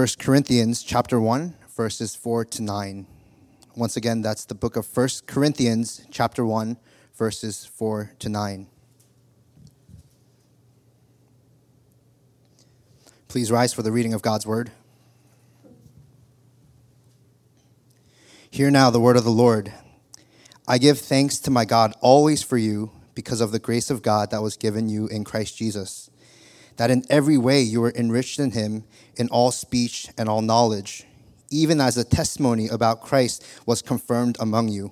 1 0.00 0.08
Corinthians 0.18 0.82
chapter 0.82 1.20
1, 1.20 1.54
verses 1.76 2.16
4 2.16 2.46
to 2.46 2.62
9. 2.62 3.06
Once 3.76 3.98
again, 3.98 4.22
that's 4.22 4.46
the 4.46 4.54
book 4.54 4.74
of 4.76 4.88
1 4.96 5.08
Corinthians 5.26 6.06
chapter 6.10 6.42
1, 6.42 6.78
verses 7.14 7.66
4 7.66 8.12
to 8.18 8.30
9. 8.30 8.66
Please 13.28 13.50
rise 13.50 13.74
for 13.74 13.82
the 13.82 13.92
reading 13.92 14.14
of 14.14 14.22
God's 14.22 14.46
word. 14.46 14.70
Hear 18.50 18.70
now 18.70 18.88
the 18.88 19.00
word 19.00 19.18
of 19.18 19.24
the 19.24 19.30
Lord. 19.30 19.70
I 20.66 20.78
give 20.78 20.98
thanks 20.98 21.38
to 21.40 21.50
my 21.50 21.66
God 21.66 21.92
always 22.00 22.42
for 22.42 22.56
you 22.56 22.90
because 23.14 23.42
of 23.42 23.52
the 23.52 23.58
grace 23.58 23.90
of 23.90 24.00
God 24.00 24.30
that 24.30 24.40
was 24.40 24.56
given 24.56 24.88
you 24.88 25.08
in 25.08 25.24
Christ 25.24 25.58
Jesus, 25.58 26.09
that 26.80 26.90
in 26.90 27.04
every 27.10 27.36
way 27.36 27.60
you 27.60 27.78
were 27.78 27.92
enriched 27.94 28.38
in 28.38 28.52
him 28.52 28.84
in 29.16 29.28
all 29.28 29.50
speech 29.50 30.08
and 30.16 30.30
all 30.30 30.40
knowledge, 30.40 31.04
even 31.50 31.78
as 31.78 31.94
the 31.94 32.04
testimony 32.04 32.68
about 32.68 33.02
Christ 33.02 33.44
was 33.66 33.82
confirmed 33.82 34.38
among 34.40 34.68
you, 34.68 34.90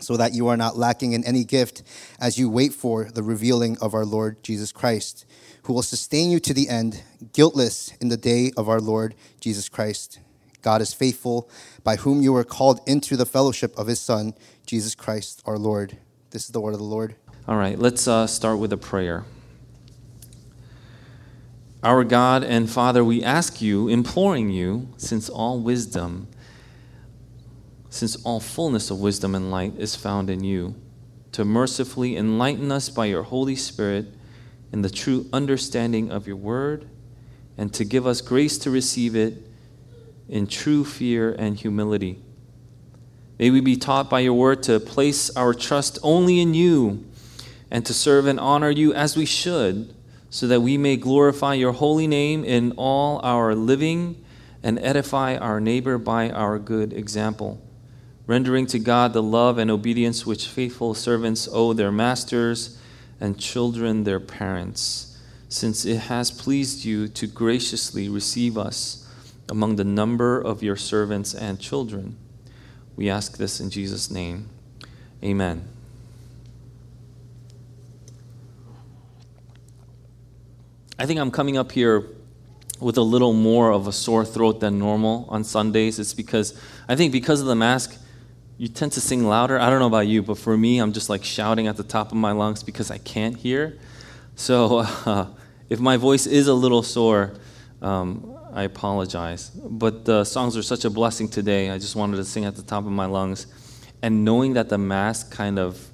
so 0.00 0.16
that 0.16 0.34
you 0.34 0.48
are 0.48 0.56
not 0.56 0.76
lacking 0.76 1.12
in 1.12 1.22
any 1.22 1.44
gift 1.44 1.84
as 2.18 2.36
you 2.36 2.50
wait 2.50 2.74
for 2.74 3.04
the 3.04 3.22
revealing 3.22 3.78
of 3.80 3.94
our 3.94 4.04
Lord 4.04 4.42
Jesus 4.42 4.72
Christ, 4.72 5.24
who 5.62 5.72
will 5.72 5.84
sustain 5.84 6.32
you 6.32 6.40
to 6.40 6.52
the 6.52 6.68
end, 6.68 7.04
guiltless 7.32 7.92
in 8.00 8.08
the 8.08 8.16
day 8.16 8.50
of 8.56 8.68
our 8.68 8.80
Lord 8.80 9.14
Jesus 9.38 9.68
Christ. 9.68 10.18
God 10.62 10.82
is 10.82 10.92
faithful, 10.92 11.48
by 11.84 11.94
whom 11.94 12.22
you 12.22 12.32
were 12.32 12.42
called 12.42 12.80
into 12.88 13.16
the 13.16 13.24
fellowship 13.24 13.72
of 13.78 13.86
his 13.86 14.00
Son, 14.00 14.34
Jesus 14.66 14.96
Christ 14.96 15.42
our 15.46 15.58
Lord. 15.58 15.96
This 16.30 16.46
is 16.46 16.50
the 16.50 16.60
word 16.60 16.72
of 16.72 16.80
the 16.80 16.84
Lord. 16.84 17.14
All 17.46 17.56
right, 17.56 17.78
let's 17.78 18.08
uh, 18.08 18.26
start 18.26 18.58
with 18.58 18.72
a 18.72 18.76
prayer. 18.76 19.24
Our 21.84 22.02
God 22.02 22.42
and 22.44 22.70
Father, 22.70 23.04
we 23.04 23.22
ask 23.22 23.60
you, 23.60 23.88
imploring 23.88 24.48
you, 24.48 24.88
since 24.96 25.28
all 25.28 25.60
wisdom, 25.60 26.28
since 27.90 28.16
all 28.24 28.40
fullness 28.40 28.90
of 28.90 29.00
wisdom 29.00 29.34
and 29.34 29.50
light 29.50 29.74
is 29.76 29.94
found 29.94 30.30
in 30.30 30.42
you, 30.42 30.76
to 31.32 31.44
mercifully 31.44 32.16
enlighten 32.16 32.72
us 32.72 32.88
by 32.88 33.04
your 33.04 33.24
Holy 33.24 33.54
Spirit 33.54 34.06
in 34.72 34.80
the 34.80 34.88
true 34.88 35.26
understanding 35.30 36.10
of 36.10 36.26
your 36.26 36.36
word, 36.36 36.88
and 37.58 37.70
to 37.74 37.84
give 37.84 38.06
us 38.06 38.22
grace 38.22 38.56
to 38.56 38.70
receive 38.70 39.14
it 39.14 39.46
in 40.26 40.46
true 40.46 40.86
fear 40.86 41.34
and 41.34 41.58
humility. 41.58 42.18
May 43.38 43.50
we 43.50 43.60
be 43.60 43.76
taught 43.76 44.08
by 44.08 44.20
your 44.20 44.32
word 44.32 44.62
to 44.62 44.80
place 44.80 45.28
our 45.36 45.52
trust 45.52 45.98
only 46.02 46.40
in 46.40 46.54
you 46.54 47.04
and 47.70 47.84
to 47.84 47.92
serve 47.92 48.26
and 48.26 48.40
honor 48.40 48.70
you 48.70 48.94
as 48.94 49.18
we 49.18 49.26
should 49.26 49.94
so 50.34 50.48
that 50.48 50.62
we 50.62 50.76
may 50.76 50.96
glorify 50.96 51.54
your 51.54 51.70
holy 51.70 52.08
name 52.08 52.44
in 52.44 52.72
all 52.72 53.20
our 53.22 53.54
living 53.54 54.20
and 54.64 54.80
edify 54.80 55.36
our 55.36 55.60
neighbor 55.60 55.96
by 55.96 56.28
our 56.28 56.58
good 56.58 56.92
example, 56.92 57.62
rendering 58.26 58.66
to 58.66 58.80
God 58.80 59.12
the 59.12 59.22
love 59.22 59.58
and 59.58 59.70
obedience 59.70 60.26
which 60.26 60.48
faithful 60.48 60.92
servants 60.92 61.48
owe 61.52 61.72
their 61.72 61.92
masters 61.92 62.76
and 63.20 63.38
children 63.38 64.02
their 64.02 64.18
parents, 64.18 65.16
since 65.48 65.84
it 65.84 65.98
has 65.98 66.32
pleased 66.32 66.84
you 66.84 67.06
to 67.06 67.28
graciously 67.28 68.08
receive 68.08 68.58
us 68.58 69.08
among 69.48 69.76
the 69.76 69.84
number 69.84 70.40
of 70.40 70.64
your 70.64 70.74
servants 70.74 71.32
and 71.32 71.60
children. 71.60 72.16
We 72.96 73.08
ask 73.08 73.36
this 73.36 73.60
in 73.60 73.70
Jesus' 73.70 74.10
name. 74.10 74.48
Amen. 75.22 75.73
I 80.98 81.06
think 81.06 81.18
I'm 81.18 81.30
coming 81.30 81.56
up 81.56 81.72
here 81.72 82.06
with 82.80 82.96
a 82.98 83.02
little 83.02 83.32
more 83.32 83.72
of 83.72 83.86
a 83.86 83.92
sore 83.92 84.24
throat 84.24 84.60
than 84.60 84.78
normal 84.78 85.26
on 85.28 85.42
Sundays. 85.42 85.98
It's 85.98 86.14
because 86.14 86.60
I 86.88 86.94
think 86.94 87.12
because 87.12 87.40
of 87.40 87.46
the 87.46 87.56
mask, 87.56 87.96
you 88.58 88.68
tend 88.68 88.92
to 88.92 89.00
sing 89.00 89.26
louder. 89.26 89.58
I 89.58 89.70
don't 89.70 89.80
know 89.80 89.86
about 89.86 90.06
you, 90.06 90.22
but 90.22 90.38
for 90.38 90.56
me, 90.56 90.78
I'm 90.78 90.92
just 90.92 91.10
like 91.10 91.24
shouting 91.24 91.66
at 91.66 91.76
the 91.76 91.82
top 91.82 92.12
of 92.12 92.16
my 92.16 92.30
lungs 92.30 92.62
because 92.62 92.90
I 92.92 92.98
can't 92.98 93.36
hear. 93.36 93.76
So 94.36 94.78
uh, 95.06 95.26
if 95.68 95.80
my 95.80 95.96
voice 95.96 96.26
is 96.26 96.46
a 96.46 96.54
little 96.54 96.82
sore, 96.84 97.34
um, 97.82 98.36
I 98.52 98.62
apologize. 98.62 99.50
But 99.50 100.04
the 100.04 100.24
songs 100.24 100.56
are 100.56 100.62
such 100.62 100.84
a 100.84 100.90
blessing 100.90 101.28
today. 101.28 101.70
I 101.70 101.78
just 101.78 101.96
wanted 101.96 102.18
to 102.18 102.24
sing 102.24 102.44
at 102.44 102.54
the 102.54 102.62
top 102.62 102.86
of 102.86 102.92
my 102.92 103.06
lungs. 103.06 103.48
And 104.00 104.24
knowing 104.24 104.52
that 104.54 104.68
the 104.68 104.78
mask 104.78 105.32
kind 105.32 105.58
of, 105.58 105.84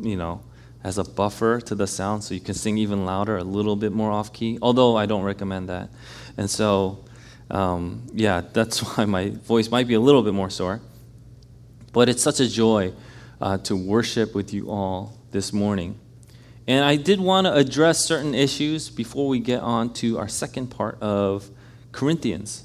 you 0.00 0.16
know, 0.16 0.42
as 0.82 0.98
a 0.98 1.04
buffer 1.04 1.60
to 1.60 1.74
the 1.74 1.86
sound 1.86 2.24
so 2.24 2.34
you 2.34 2.40
can 2.40 2.54
sing 2.54 2.78
even 2.78 3.04
louder, 3.04 3.36
a 3.36 3.44
little 3.44 3.76
bit 3.76 3.92
more 3.92 4.10
off 4.10 4.32
key, 4.32 4.58
although 4.62 4.96
I 4.96 5.06
don't 5.06 5.22
recommend 5.22 5.68
that. 5.68 5.90
And 6.36 6.48
so, 6.48 7.04
um, 7.50 8.06
yeah, 8.12 8.42
that's 8.52 8.78
why 8.96 9.04
my 9.04 9.30
voice 9.30 9.70
might 9.70 9.86
be 9.86 9.94
a 9.94 10.00
little 10.00 10.22
bit 10.22 10.34
more 10.34 10.50
sore. 10.50 10.80
But 11.92 12.08
it's 12.08 12.22
such 12.22 12.40
a 12.40 12.48
joy 12.48 12.92
uh, 13.40 13.58
to 13.58 13.76
worship 13.76 14.34
with 14.34 14.54
you 14.54 14.70
all 14.70 15.18
this 15.32 15.52
morning. 15.52 15.98
And 16.66 16.84
I 16.84 16.96
did 16.96 17.20
want 17.20 17.46
to 17.46 17.54
address 17.54 18.04
certain 18.04 18.34
issues 18.34 18.90
before 18.90 19.28
we 19.28 19.40
get 19.40 19.60
on 19.60 19.92
to 19.94 20.18
our 20.18 20.28
second 20.28 20.68
part 20.68 21.02
of 21.02 21.50
Corinthians. 21.90 22.64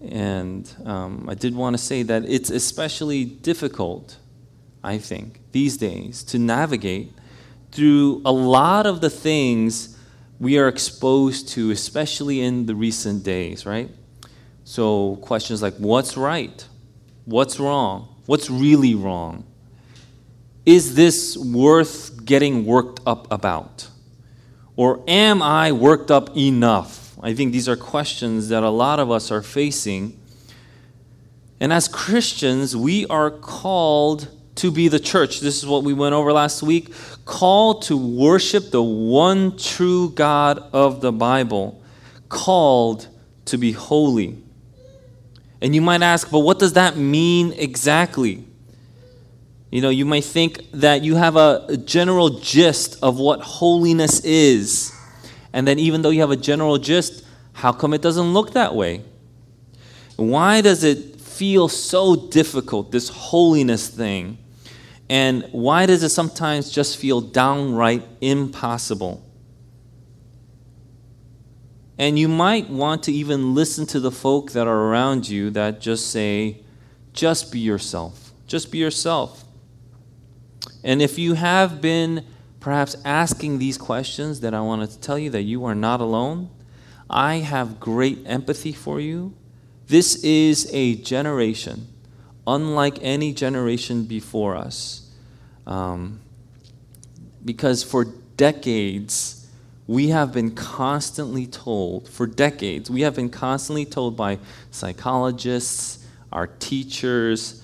And 0.00 0.70
um, 0.84 1.28
I 1.28 1.34
did 1.34 1.54
want 1.54 1.74
to 1.74 1.82
say 1.82 2.02
that 2.04 2.24
it's 2.24 2.50
especially 2.50 3.24
difficult, 3.24 4.16
I 4.84 4.98
think, 4.98 5.40
these 5.52 5.76
days 5.76 6.22
to 6.24 6.38
navigate 6.38 7.12
through 7.72 8.22
a 8.24 8.32
lot 8.32 8.86
of 8.86 9.00
the 9.00 9.10
things 9.10 9.96
we 10.38 10.58
are 10.58 10.68
exposed 10.68 11.48
to, 11.50 11.70
especially 11.70 12.40
in 12.40 12.66
the 12.66 12.74
recent 12.74 13.22
days, 13.22 13.64
right? 13.64 13.90
So, 14.64 15.16
questions 15.16 15.62
like 15.62 15.74
what's 15.76 16.16
right? 16.16 16.66
What's 17.24 17.58
wrong? 17.58 18.16
What's 18.26 18.50
really 18.50 18.94
wrong? 18.94 19.44
Is 20.64 20.96
this 20.96 21.36
worth 21.36 22.24
getting 22.24 22.66
worked 22.66 23.00
up 23.06 23.30
about? 23.32 23.88
Or 24.74 25.02
am 25.06 25.40
I 25.42 25.72
worked 25.72 26.10
up 26.10 26.36
enough? 26.36 27.16
I 27.22 27.34
think 27.34 27.52
these 27.52 27.68
are 27.68 27.76
questions 27.76 28.48
that 28.48 28.62
a 28.62 28.68
lot 28.68 29.00
of 29.00 29.10
us 29.10 29.30
are 29.30 29.42
facing. 29.42 30.20
And 31.60 31.72
as 31.72 31.88
Christians, 31.88 32.76
we 32.76 33.06
are 33.06 33.30
called 33.30 34.28
to 34.56 34.70
be 34.70 34.88
the 34.88 34.98
church. 34.98 35.40
This 35.40 35.58
is 35.58 35.66
what 35.66 35.84
we 35.84 35.92
went 35.92 36.14
over 36.14 36.32
last 36.32 36.62
week. 36.62 36.92
Called 37.24 37.82
to 37.82 37.96
worship 37.96 38.70
the 38.70 38.82
one 38.82 39.56
true 39.56 40.10
God 40.10 40.58
of 40.72 41.00
the 41.00 41.12
Bible. 41.12 41.82
Called 42.28 43.08
to 43.46 43.58
be 43.58 43.72
holy. 43.72 44.42
And 45.60 45.74
you 45.74 45.80
might 45.80 46.02
ask, 46.02 46.30
but 46.30 46.40
what 46.40 46.58
does 46.58 46.74
that 46.74 46.96
mean 46.96 47.52
exactly? 47.52 48.44
You 49.70 49.80
know, 49.80 49.88
you 49.88 50.04
might 50.04 50.24
think 50.24 50.70
that 50.72 51.02
you 51.02 51.16
have 51.16 51.36
a, 51.36 51.76
general 51.84 52.30
gist 52.40 52.98
of 53.02 53.18
what 53.18 53.40
holiness 53.40 54.20
is. 54.24 54.92
And 55.52 55.66
then, 55.66 55.78
even 55.78 56.02
though 56.02 56.10
you 56.10 56.20
have 56.20 56.30
a 56.30 56.36
general 56.36 56.78
gist, 56.78 57.24
how 57.52 57.72
come 57.72 57.94
it 57.94 58.02
doesn't 58.02 58.32
look 58.32 58.52
that 58.52 58.74
way? 58.74 59.02
Why 60.16 60.60
does 60.60 60.84
it 60.84 61.20
feel 61.20 61.68
so 61.68 62.16
difficult, 62.28 62.92
this 62.92 63.08
holiness 63.08 63.88
thing? 63.88 64.38
And 65.08 65.48
why 65.52 65.86
does 65.86 66.02
it 66.02 66.08
sometimes 66.08 66.70
just 66.70 66.96
feel 66.96 67.20
downright 67.20 68.06
impossible? 68.20 69.22
And 71.98 72.18
you 72.18 72.28
might 72.28 72.68
want 72.68 73.04
to 73.04 73.12
even 73.12 73.54
listen 73.54 73.86
to 73.86 74.00
the 74.00 74.10
folk 74.10 74.52
that 74.52 74.66
are 74.66 74.90
around 74.90 75.28
you 75.28 75.50
that 75.50 75.80
just 75.80 76.10
say, 76.10 76.62
just 77.12 77.50
be 77.50 77.60
yourself. 77.60 78.32
Just 78.46 78.70
be 78.70 78.78
yourself. 78.78 79.44
And 80.84 81.00
if 81.00 81.18
you 81.18 81.34
have 81.34 81.80
been 81.80 82.26
perhaps 82.60 82.96
asking 83.04 83.58
these 83.58 83.78
questions, 83.78 84.40
that 84.40 84.52
I 84.52 84.60
wanted 84.60 84.90
to 84.90 84.98
tell 84.98 85.18
you 85.18 85.30
that 85.30 85.42
you 85.42 85.64
are 85.64 85.74
not 85.74 86.00
alone. 86.00 86.50
I 87.08 87.36
have 87.36 87.78
great 87.78 88.18
empathy 88.26 88.72
for 88.72 89.00
you. 89.00 89.34
This 89.86 90.16
is 90.24 90.68
a 90.72 90.96
generation 90.96 91.86
unlike 92.46 92.98
any 93.02 93.32
generation 93.32 94.04
before 94.04 94.56
us. 94.56 95.10
Um, 95.66 96.20
because 97.44 97.82
for 97.82 98.04
decades, 98.36 99.48
we 99.86 100.08
have 100.08 100.32
been 100.32 100.54
constantly 100.54 101.46
told, 101.46 102.08
for 102.08 102.26
decades, 102.26 102.90
we 102.90 103.02
have 103.02 103.14
been 103.14 103.30
constantly 103.30 103.84
told 103.84 104.16
by 104.16 104.38
psychologists, 104.70 106.04
our 106.32 106.46
teachers, 106.46 107.62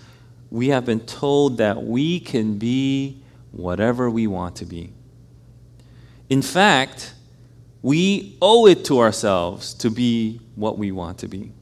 we 0.50 0.68
have 0.68 0.84
been 0.84 1.00
told 1.00 1.58
that 1.58 1.82
we 1.82 2.20
can 2.20 2.58
be 2.58 3.22
whatever 3.50 4.08
we 4.10 4.26
want 4.26 4.56
to 4.56 4.64
be. 4.64 4.92
In 6.28 6.42
fact, 6.42 7.14
we 7.82 8.36
owe 8.40 8.66
it 8.66 8.84
to 8.84 9.00
ourselves 9.00 9.74
to 9.74 9.90
be 9.90 10.40
what 10.54 10.78
we 10.78 10.92
want 10.92 11.18
to 11.18 11.28
be. 11.28 11.52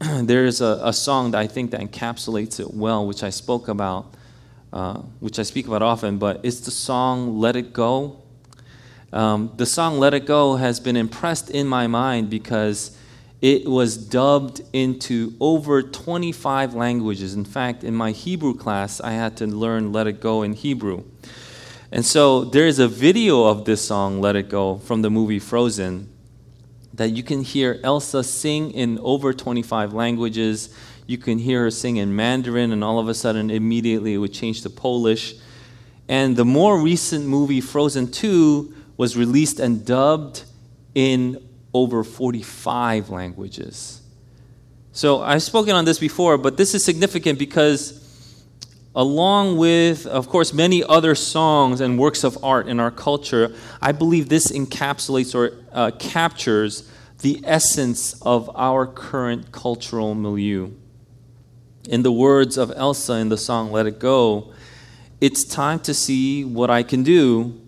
There's 0.22 0.62
a, 0.62 0.80
a, 0.82 0.92
song 0.94 1.32
that 1.32 1.38
I 1.38 1.46
think 1.46 1.72
that 1.72 1.80
encapsulates 1.80 2.58
it 2.58 2.72
well, 2.72 3.06
which 3.06 3.22
I 3.22 3.28
spoke 3.28 3.68
about, 3.68 4.14
uh, 4.72 4.94
which 5.18 5.38
I 5.38 5.42
speak 5.42 5.66
about 5.66 5.82
often, 5.82 6.16
but 6.16 6.40
it's 6.42 6.60
the 6.60 6.70
song 6.70 7.38
Let 7.38 7.54
It 7.54 7.74
Go. 7.74 8.22
Um, 9.12 9.52
the 9.58 9.66
song 9.66 9.98
Let 9.98 10.14
It 10.14 10.24
Go 10.24 10.56
has 10.56 10.80
been 10.80 10.96
impressed 10.96 11.50
in 11.50 11.66
my 11.66 11.86
mind 11.86 12.30
because 12.30 12.96
it 13.42 13.66
was 13.66 13.98
dubbed 13.98 14.62
into 14.72 15.34
over 15.38 15.82
25 15.82 16.72
languages. 16.72 17.34
In 17.34 17.44
fact, 17.44 17.84
in 17.84 17.94
my 17.94 18.12
Hebrew 18.12 18.54
class, 18.54 19.02
I 19.02 19.12
had 19.12 19.36
to 19.36 19.46
learn 19.46 19.92
Let 19.92 20.06
It 20.06 20.22
Go 20.22 20.42
in 20.42 20.54
Hebrew. 20.54 21.04
And 21.92 22.06
so 22.06 22.44
there 22.44 22.66
is 22.66 22.78
a 22.78 22.88
video 22.88 23.44
of 23.44 23.66
this 23.66 23.84
song, 23.84 24.22
Let 24.22 24.34
It 24.34 24.48
Go, 24.48 24.78
from 24.78 25.02
the 25.02 25.10
movie 25.10 25.40
Frozen, 25.40 26.08
that 27.00 27.16
you 27.16 27.22
can 27.22 27.42
hear 27.42 27.80
Elsa 27.82 28.22
sing 28.22 28.72
in 28.72 28.98
over 28.98 29.32
25 29.32 29.94
languages. 29.94 30.68
You 31.06 31.16
can 31.16 31.38
hear 31.38 31.62
her 31.62 31.70
sing 31.70 31.96
in 31.96 32.14
Mandarin, 32.14 32.72
and 32.72 32.84
all 32.84 32.98
of 32.98 33.08
a 33.08 33.14
sudden, 33.14 33.50
immediately 33.50 34.12
it 34.12 34.18
would 34.18 34.34
change 34.34 34.60
to 34.64 34.68
Polish. 34.68 35.34
And 36.10 36.36
the 36.36 36.44
more 36.44 36.78
recent 36.78 37.24
movie, 37.24 37.62
Frozen 37.62 38.10
2, 38.10 38.74
was 38.98 39.16
released 39.16 39.60
and 39.60 39.82
dubbed 39.82 40.44
in 40.94 41.42
over 41.72 42.04
45 42.04 43.08
languages. 43.08 44.02
So 44.92 45.22
I've 45.22 45.42
spoken 45.42 45.74
on 45.74 45.86
this 45.86 45.98
before, 45.98 46.36
but 46.36 46.58
this 46.58 46.74
is 46.74 46.84
significant 46.84 47.38
because, 47.38 47.99
along 48.94 49.56
with, 49.56 50.06
of 50.06 50.28
course, 50.28 50.52
many 50.52 50.82
other 50.82 51.14
songs 51.14 51.80
and 51.80 51.98
works 51.98 52.24
of 52.24 52.36
art 52.42 52.68
in 52.68 52.80
our 52.80 52.90
culture, 52.90 53.54
I 53.80 53.92
believe 53.92 54.28
this 54.28 54.50
encapsulates 54.50 55.34
or 55.34 55.56
uh, 55.72 55.92
captures 55.98 56.90
the 57.20 57.40
essence 57.44 58.20
of 58.22 58.50
our 58.56 58.86
current 58.86 59.52
cultural 59.52 60.14
milieu. 60.14 60.70
In 61.88 62.02
the 62.02 62.12
words 62.12 62.56
of 62.56 62.72
Elsa 62.74 63.14
in 63.14 63.28
the 63.28 63.38
song 63.38 63.70
Let 63.70 63.86
It 63.86 63.98
Go, 63.98 64.52
it's 65.20 65.44
time 65.44 65.80
to 65.80 65.94
see 65.94 66.44
what 66.44 66.70
I 66.70 66.82
can 66.82 67.02
do 67.02 67.60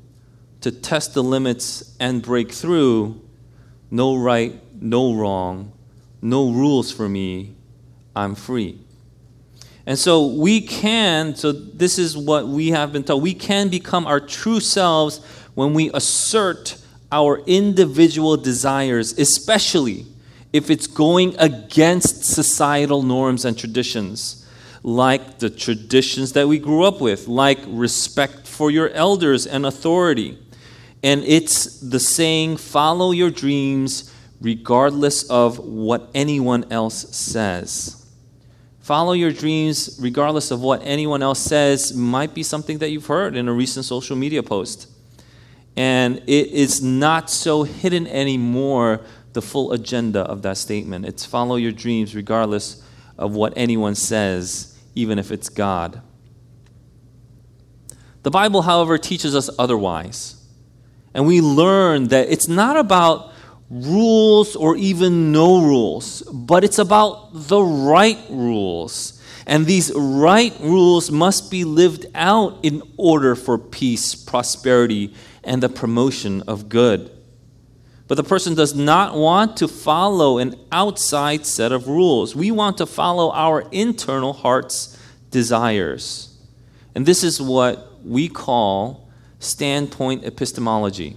to 0.62 0.70
test 0.70 1.14
the 1.14 1.22
limits 1.22 1.94
and 2.00 2.22
break 2.22 2.52
through. 2.52 3.20
No 3.90 4.16
right, 4.16 4.60
no 4.80 5.14
wrong, 5.14 5.72
no 6.20 6.50
rules 6.50 6.90
for 6.90 7.08
me. 7.08 7.54
I'm 8.16 8.34
free. 8.34 8.78
And 9.87 9.99
so 9.99 10.26
we 10.26 10.61
can, 10.61 11.34
so 11.34 11.52
this 11.52 11.99
is 11.99 12.17
what 12.17 12.46
we 12.46 12.70
have 12.70 12.93
been 12.93 13.02
told. 13.02 13.23
We 13.23 13.34
can 13.34 13.69
become 13.69 14.06
our 14.06 14.20
true 14.20 14.61
selves 14.61 15.25
when 15.55 15.75
we 15.75 15.90
assert 15.93 16.76
our 17.11 17.43
individual 17.46 18.37
desires, 18.37 19.19
especially 19.19 20.06
if 20.52 20.70
it's 20.70 20.87
going 20.87 21.34
against 21.38 22.25
societal 22.25 23.02
norms 23.02 23.44
and 23.44 23.58
traditions, 23.58 24.46
like 24.82 25.38
the 25.38 25.50
traditions 25.50 26.32
that 26.34 26.46
we 26.46 26.58
grew 26.58 26.84
up 26.84 27.00
with, 27.00 27.26
like 27.26 27.58
respect 27.67 28.46
for 28.46 28.70
your 28.70 28.90
elders 28.90 29.46
and 29.46 29.67
authority, 29.67 30.38
and 31.02 31.25
it's 31.25 31.81
the 31.81 31.99
saying, 31.99 32.56
follow 32.56 33.11
your 33.11 33.31
dreams 33.31 34.12
regardless 34.40 35.29
of 35.31 35.58
what 35.58 36.08
anyone 36.14 36.64
else 36.70 37.14
says. 37.14 38.01
Follow 38.82 39.12
your 39.12 39.31
dreams 39.31 39.96
regardless 40.00 40.50
of 40.50 40.61
what 40.61 40.82
anyone 40.84 41.23
else 41.23 41.38
says 41.38 41.94
might 41.94 42.34
be 42.34 42.43
something 42.43 42.79
that 42.79 42.90
you've 42.90 43.06
heard 43.06 43.37
in 43.37 43.49
a 43.49 43.52
recent 43.52 43.84
social 43.84 44.17
media 44.17 44.43
post. 44.43 44.88
And 45.76 46.19
it 46.26 46.49
is 46.49 46.82
not 46.82 47.31
so 47.31 47.62
hidden 47.62 48.08
anymore, 48.08 49.00
the 49.32 49.40
full 49.40 49.73
agenda 49.73 50.20
of 50.20 50.43
that 50.43 50.58
statement. 50.58 51.06
It's 51.06 51.25
follow 51.25 51.56
your 51.56 51.73
dreams 51.73 52.14
regardless 52.14 52.82
of 53.17 53.34
what 53.34 53.52
anyone 53.56 53.94
says, 53.94 54.76
even 54.96 55.19
if 55.19 55.31
it's 55.31 55.49
God. 55.49 56.02
The 58.25 58.31
Bible, 58.31 58.62
however, 58.62 58.99
teaches 58.99 59.34
us 59.34 59.49
otherwise. 59.58 60.44
And 61.14 61.26
we 61.26 61.40
learn 61.40 62.08
that 62.08 62.31
it's 62.31 62.49
not 62.49 62.76
about 62.76 63.31
rules 63.72 64.54
or 64.54 64.76
even 64.76 65.32
no 65.32 65.62
rules, 65.62 66.22
but 66.30 66.62
it's 66.62 66.78
about 66.78 67.30
the 67.32 67.62
right 67.62 68.19
rules. 68.28 69.19
And 69.46 69.66
these 69.66 69.90
right 69.96 70.54
rules 70.60 71.10
must 71.10 71.50
be 71.50 71.64
lived 71.64 72.06
out 72.14 72.58
in 72.62 72.82
order 72.98 73.34
for 73.34 73.58
peace, 73.58 74.14
prosperity, 74.14 75.14
and 75.42 75.62
the 75.62 75.70
promotion 75.70 76.42
of 76.42 76.69
good. 76.69 77.10
But 78.08 78.16
the 78.16 78.24
person 78.24 78.54
does 78.54 78.74
not 78.74 79.16
want 79.16 79.56
to 79.56 79.69
follow 79.69 80.36
an 80.36 80.54
outside 80.70 81.46
set 81.46 81.72
of 81.72 81.88
rules. 81.88 82.36
We 82.36 82.50
want 82.50 82.76
to 82.78 82.86
follow 82.86 83.32
our 83.32 83.62
internal 83.72 84.34
heart's 84.34 84.98
desires. 85.30 86.36
And 86.94 87.06
this 87.06 87.24
is 87.24 87.40
what 87.40 88.04
we 88.04 88.28
call 88.28 89.08
standpoint 89.38 90.24
epistemology. 90.24 91.16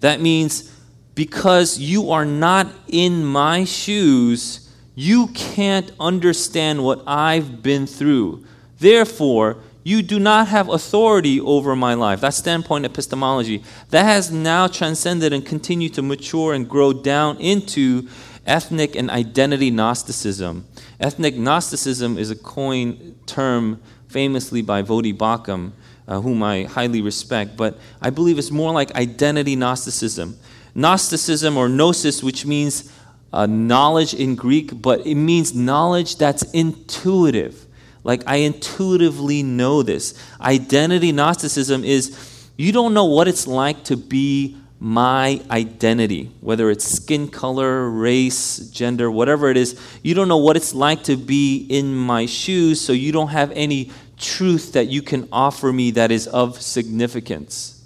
That 0.00 0.20
means 0.20 0.71
because 1.14 1.78
you 1.78 2.10
are 2.10 2.24
not 2.24 2.68
in 2.88 3.24
my 3.24 3.64
shoes, 3.64 4.68
you 4.94 5.28
can't 5.28 5.90
understand 6.00 6.84
what 6.84 7.02
I've 7.06 7.62
been 7.62 7.86
through. 7.86 8.44
Therefore, 8.78 9.58
you 9.84 10.02
do 10.02 10.18
not 10.18 10.48
have 10.48 10.68
authority 10.68 11.40
over 11.40 11.74
my 11.74 11.94
life. 11.94 12.20
That's 12.20 12.36
standpoint 12.36 12.84
epistemology. 12.84 13.64
That 13.90 14.04
has 14.04 14.30
now 14.30 14.68
transcended 14.68 15.32
and 15.32 15.44
continued 15.44 15.94
to 15.94 16.02
mature 16.02 16.54
and 16.54 16.68
grow 16.68 16.92
down 16.92 17.38
into 17.38 18.08
ethnic 18.46 18.94
and 18.94 19.10
identity 19.10 19.70
Gnosticism. 19.70 20.66
Ethnic 21.00 21.36
Gnosticism 21.36 22.16
is 22.16 22.30
a 22.30 22.36
coined 22.36 23.18
term 23.26 23.80
famously 24.08 24.62
by 24.62 24.82
Voddie 24.82 25.16
Baucham 25.16 25.72
uh, 26.06 26.20
whom 26.20 26.42
I 26.42 26.64
highly 26.64 27.00
respect, 27.00 27.56
but 27.56 27.78
I 28.00 28.10
believe 28.10 28.38
it's 28.38 28.50
more 28.50 28.72
like 28.72 28.94
identity 28.94 29.56
Gnosticism. 29.56 30.38
Gnosticism 30.74 31.56
or 31.56 31.68
gnosis, 31.68 32.22
which 32.22 32.46
means 32.46 32.92
uh, 33.32 33.46
knowledge 33.46 34.14
in 34.14 34.34
Greek, 34.34 34.80
but 34.80 35.06
it 35.06 35.14
means 35.14 35.54
knowledge 35.54 36.16
that's 36.16 36.42
intuitive. 36.52 37.66
Like 38.04 38.22
I 38.26 38.36
intuitively 38.36 39.42
know 39.42 39.82
this. 39.82 40.14
Identity 40.40 41.12
Gnosticism 41.12 41.84
is 41.84 42.48
you 42.56 42.72
don't 42.72 42.94
know 42.94 43.04
what 43.04 43.28
it's 43.28 43.46
like 43.46 43.84
to 43.84 43.96
be 43.96 44.56
my 44.80 45.40
identity, 45.48 46.32
whether 46.40 46.68
it's 46.68 46.84
skin 46.84 47.28
color, 47.28 47.88
race, 47.88 48.58
gender, 48.70 49.08
whatever 49.10 49.48
it 49.48 49.56
is. 49.56 49.80
You 50.02 50.14
don't 50.14 50.26
know 50.26 50.38
what 50.38 50.56
it's 50.56 50.74
like 50.74 51.04
to 51.04 51.16
be 51.16 51.66
in 51.70 51.94
my 51.94 52.26
shoes, 52.26 52.80
so 52.80 52.92
you 52.92 53.12
don't 53.12 53.28
have 53.28 53.52
any 53.52 53.92
truth 54.18 54.72
that 54.72 54.88
you 54.88 55.00
can 55.00 55.28
offer 55.30 55.72
me 55.72 55.92
that 55.92 56.10
is 56.10 56.26
of 56.26 56.60
significance. 56.60 57.84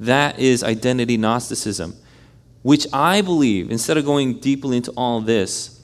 That 0.00 0.40
is 0.40 0.64
identity 0.64 1.16
Gnosticism, 1.16 1.94
which 2.66 2.84
I 2.92 3.20
believe, 3.20 3.70
instead 3.70 3.96
of 3.96 4.04
going 4.04 4.40
deeply 4.40 4.78
into 4.78 4.90
all 4.96 5.20
this, 5.20 5.80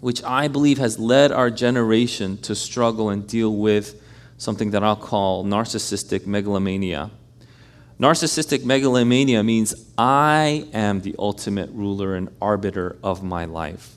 which 0.00 0.22
I 0.24 0.46
believe 0.46 0.76
has 0.76 0.98
led 0.98 1.32
our 1.32 1.48
generation 1.48 2.36
to 2.42 2.54
struggle 2.54 3.08
and 3.08 3.26
deal 3.26 3.56
with 3.56 3.98
something 4.36 4.72
that 4.72 4.84
I'll 4.84 4.94
call 4.94 5.42
narcissistic 5.42 6.26
megalomania. 6.26 7.10
Narcissistic 7.98 8.62
megalomania 8.62 9.42
means 9.42 9.74
I 9.96 10.68
am 10.74 11.00
the 11.00 11.14
ultimate 11.18 11.70
ruler 11.70 12.14
and 12.14 12.28
arbiter 12.42 12.98
of 13.02 13.22
my 13.22 13.46
life. 13.46 13.94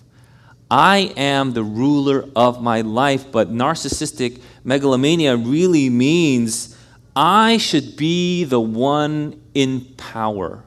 I 0.72 1.12
am 1.18 1.51
the 1.51 1.65
ruler 1.65 2.29
of 2.34 2.63
my 2.63 2.79
life, 2.79 3.29
but 3.29 3.51
narcissistic 3.51 4.41
megalomania 4.63 5.36
really 5.36 5.89
means 5.89 6.77
I 7.13 7.58
should 7.58 7.98
be 7.98 8.46
the 8.46 8.62
one 8.62 9.41
in 9.53 9.82
power. 9.98 10.63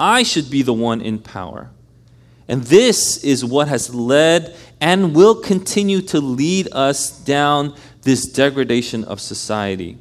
I 0.00 0.22
should 0.22 0.50
be 0.50 0.62
the 0.62 0.72
one 0.72 1.00
in 1.02 1.18
power. 1.18 1.70
And 2.48 2.64
this 2.64 3.22
is 3.22 3.44
what 3.44 3.68
has 3.68 3.94
led 3.94 4.56
and 4.80 5.14
will 5.14 5.36
continue 5.36 6.00
to 6.02 6.20
lead 6.20 6.68
us 6.72 7.10
down 7.20 7.76
this 8.02 8.26
degradation 8.26 9.04
of 9.04 9.20
society, 9.20 9.98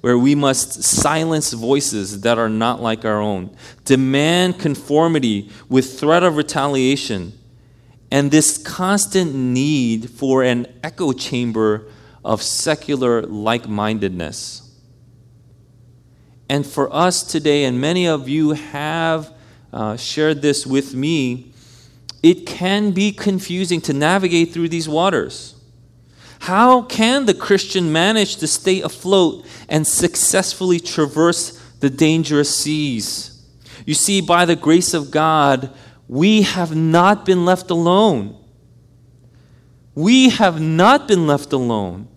where 0.00 0.18
we 0.18 0.34
must 0.34 0.82
silence 0.82 1.52
voices 1.52 2.22
that 2.22 2.38
are 2.38 2.48
not 2.48 2.82
like 2.82 3.04
our 3.04 3.20
own, 3.20 3.54
demand 3.84 4.58
conformity 4.58 5.50
with 5.68 6.00
threat 6.00 6.22
of 6.22 6.36
retaliation 6.36 7.38
and 8.10 8.30
this 8.30 8.58
constant 8.58 9.34
need 9.34 10.08
for 10.08 10.44
an 10.44 10.66
echo 10.84 11.12
chamber 11.12 11.86
of 12.24 12.40
secular 12.42 13.22
like 13.22 13.68
mindedness. 13.68 14.72
And 16.48 16.64
for 16.64 16.94
us 16.94 17.24
today, 17.24 17.64
and 17.64 17.80
many 17.80 18.06
of 18.06 18.28
you 18.28 18.50
have 18.50 19.33
uh, 19.74 19.96
shared 19.96 20.40
this 20.40 20.64
with 20.64 20.94
me, 20.94 21.52
it 22.22 22.46
can 22.46 22.92
be 22.92 23.10
confusing 23.12 23.80
to 23.82 23.92
navigate 23.92 24.52
through 24.52 24.68
these 24.68 24.88
waters. 24.88 25.56
How 26.38 26.82
can 26.82 27.26
the 27.26 27.34
Christian 27.34 27.92
manage 27.92 28.36
to 28.36 28.46
stay 28.46 28.80
afloat 28.80 29.44
and 29.68 29.86
successfully 29.86 30.78
traverse 30.78 31.60
the 31.80 31.90
dangerous 31.90 32.56
seas? 32.56 33.44
You 33.84 33.94
see, 33.94 34.20
by 34.20 34.44
the 34.44 34.56
grace 34.56 34.94
of 34.94 35.10
God, 35.10 35.70
we 36.06 36.42
have 36.42 36.74
not 36.74 37.26
been 37.26 37.44
left 37.44 37.70
alone. 37.70 38.38
We 39.94 40.30
have 40.30 40.60
not 40.60 41.08
been 41.08 41.26
left 41.26 41.52
alone. 41.52 42.08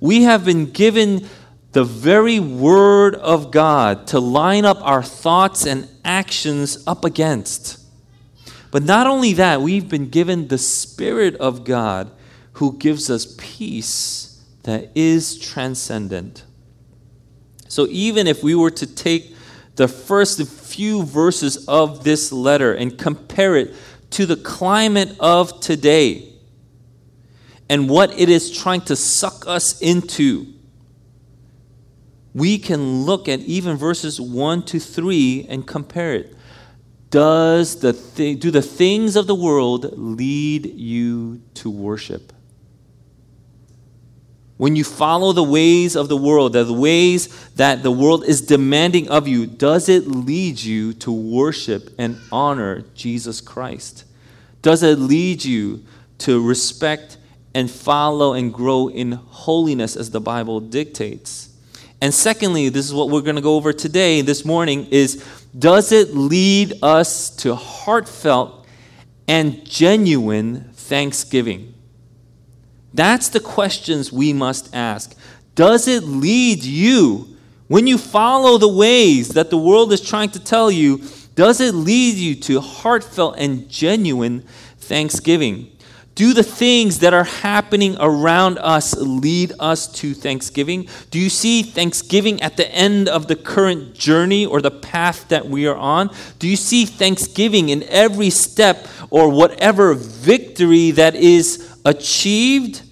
We 0.00 0.24
have 0.24 0.44
been 0.44 0.70
given 0.70 1.28
the 1.76 1.84
very 1.84 2.40
Word 2.40 3.14
of 3.16 3.50
God 3.50 4.06
to 4.06 4.18
line 4.18 4.64
up 4.64 4.78
our 4.80 5.02
thoughts 5.02 5.66
and 5.66 5.86
actions 6.06 6.82
up 6.86 7.04
against. 7.04 7.78
But 8.70 8.82
not 8.82 9.06
only 9.06 9.34
that, 9.34 9.60
we've 9.60 9.86
been 9.86 10.08
given 10.08 10.48
the 10.48 10.56
Spirit 10.56 11.34
of 11.34 11.64
God 11.64 12.10
who 12.52 12.78
gives 12.78 13.10
us 13.10 13.34
peace 13.36 14.42
that 14.62 14.90
is 14.94 15.38
transcendent. 15.38 16.44
So 17.68 17.86
even 17.90 18.26
if 18.26 18.42
we 18.42 18.54
were 18.54 18.70
to 18.70 18.86
take 18.86 19.36
the 19.74 19.86
first 19.86 20.42
few 20.48 21.02
verses 21.02 21.68
of 21.68 22.04
this 22.04 22.32
letter 22.32 22.72
and 22.72 22.96
compare 22.96 23.54
it 23.54 23.74
to 24.12 24.24
the 24.24 24.36
climate 24.36 25.14
of 25.20 25.60
today 25.60 26.32
and 27.68 27.86
what 27.86 28.18
it 28.18 28.30
is 28.30 28.50
trying 28.50 28.80
to 28.80 28.96
suck 28.96 29.46
us 29.46 29.82
into, 29.82 30.54
we 32.36 32.58
can 32.58 33.04
look 33.04 33.30
at 33.30 33.40
even 33.40 33.78
verses 33.78 34.20
1 34.20 34.64
to 34.64 34.78
3 34.78 35.46
and 35.48 35.66
compare 35.66 36.12
it. 36.12 36.36
Does 37.08 37.80
the 37.80 37.94
th- 37.94 38.38
do 38.38 38.50
the 38.50 38.60
things 38.60 39.16
of 39.16 39.26
the 39.26 39.34
world 39.34 39.94
lead 39.96 40.66
you 40.66 41.40
to 41.54 41.70
worship? 41.70 42.34
When 44.58 44.76
you 44.76 44.84
follow 44.84 45.32
the 45.32 45.42
ways 45.42 45.96
of 45.96 46.10
the 46.10 46.16
world, 46.18 46.52
the 46.52 46.70
ways 46.70 47.28
that 47.54 47.82
the 47.82 47.90
world 47.90 48.26
is 48.26 48.42
demanding 48.42 49.08
of 49.08 49.26
you, 49.26 49.46
does 49.46 49.88
it 49.88 50.06
lead 50.06 50.60
you 50.60 50.92
to 50.92 51.10
worship 51.10 51.88
and 51.96 52.18
honor 52.30 52.82
Jesus 52.94 53.40
Christ? 53.40 54.04
Does 54.60 54.82
it 54.82 54.98
lead 54.98 55.42
you 55.42 55.84
to 56.18 56.46
respect 56.46 57.16
and 57.54 57.70
follow 57.70 58.34
and 58.34 58.52
grow 58.52 58.88
in 58.88 59.12
holiness 59.12 59.96
as 59.96 60.10
the 60.10 60.20
Bible 60.20 60.60
dictates? 60.60 61.45
And 62.00 62.12
secondly, 62.12 62.68
this 62.68 62.86
is 62.86 62.92
what 62.92 63.08
we're 63.08 63.22
going 63.22 63.36
to 63.36 63.42
go 63.42 63.56
over 63.56 63.72
today, 63.72 64.20
this 64.20 64.44
morning, 64.44 64.86
is 64.90 65.24
does 65.58 65.92
it 65.92 66.14
lead 66.14 66.74
us 66.82 67.30
to 67.36 67.54
heartfelt 67.54 68.66
and 69.26 69.64
genuine 69.64 70.70
thanksgiving? 70.74 71.74
That's 72.92 73.28
the 73.28 73.40
questions 73.40 74.12
we 74.12 74.32
must 74.32 74.74
ask. 74.74 75.16
Does 75.54 75.88
it 75.88 76.04
lead 76.04 76.62
you, 76.64 77.36
when 77.68 77.86
you 77.86 77.98
follow 77.98 78.58
the 78.58 78.68
ways 78.68 79.30
that 79.30 79.50
the 79.50 79.58
world 79.58 79.92
is 79.92 80.00
trying 80.00 80.30
to 80.30 80.40
tell 80.40 80.70
you, 80.70 81.02
does 81.34 81.60
it 81.60 81.74
lead 81.74 82.14
you 82.14 82.34
to 82.34 82.60
heartfelt 82.60 83.36
and 83.38 83.68
genuine 83.68 84.42
thanksgiving? 84.78 85.75
Do 86.16 86.32
the 86.32 86.42
things 86.42 87.00
that 87.00 87.12
are 87.12 87.24
happening 87.24 87.94
around 88.00 88.58
us 88.58 88.96
lead 88.96 89.52
us 89.60 89.86
to 90.00 90.14
thanksgiving? 90.14 90.88
Do 91.10 91.18
you 91.18 91.28
see 91.28 91.62
thanksgiving 91.62 92.40
at 92.40 92.56
the 92.56 92.66
end 92.74 93.06
of 93.06 93.26
the 93.26 93.36
current 93.36 93.92
journey 93.92 94.46
or 94.46 94.62
the 94.62 94.70
path 94.70 95.28
that 95.28 95.46
we 95.46 95.66
are 95.66 95.76
on? 95.76 96.08
Do 96.38 96.48
you 96.48 96.56
see 96.56 96.86
thanksgiving 96.86 97.68
in 97.68 97.82
every 97.82 98.30
step 98.30 98.88
or 99.10 99.28
whatever 99.28 99.92
victory 99.92 100.90
that 100.92 101.14
is 101.14 101.78
achieved? 101.84 102.82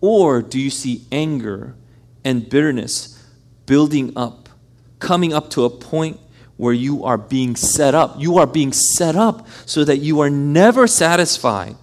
Or 0.00 0.42
do 0.42 0.58
you 0.58 0.70
see 0.70 1.06
anger 1.12 1.76
and 2.24 2.50
bitterness 2.50 3.24
building 3.66 4.14
up, 4.16 4.48
coming 4.98 5.32
up 5.32 5.48
to 5.50 5.64
a 5.64 5.70
point 5.70 6.18
where 6.56 6.74
you 6.74 7.04
are 7.04 7.18
being 7.18 7.54
set 7.54 7.94
up? 7.94 8.16
You 8.18 8.38
are 8.38 8.48
being 8.48 8.72
set 8.72 9.14
up 9.14 9.46
so 9.64 9.84
that 9.84 9.98
you 9.98 10.18
are 10.18 10.30
never 10.30 10.88
satisfied. 10.88 11.76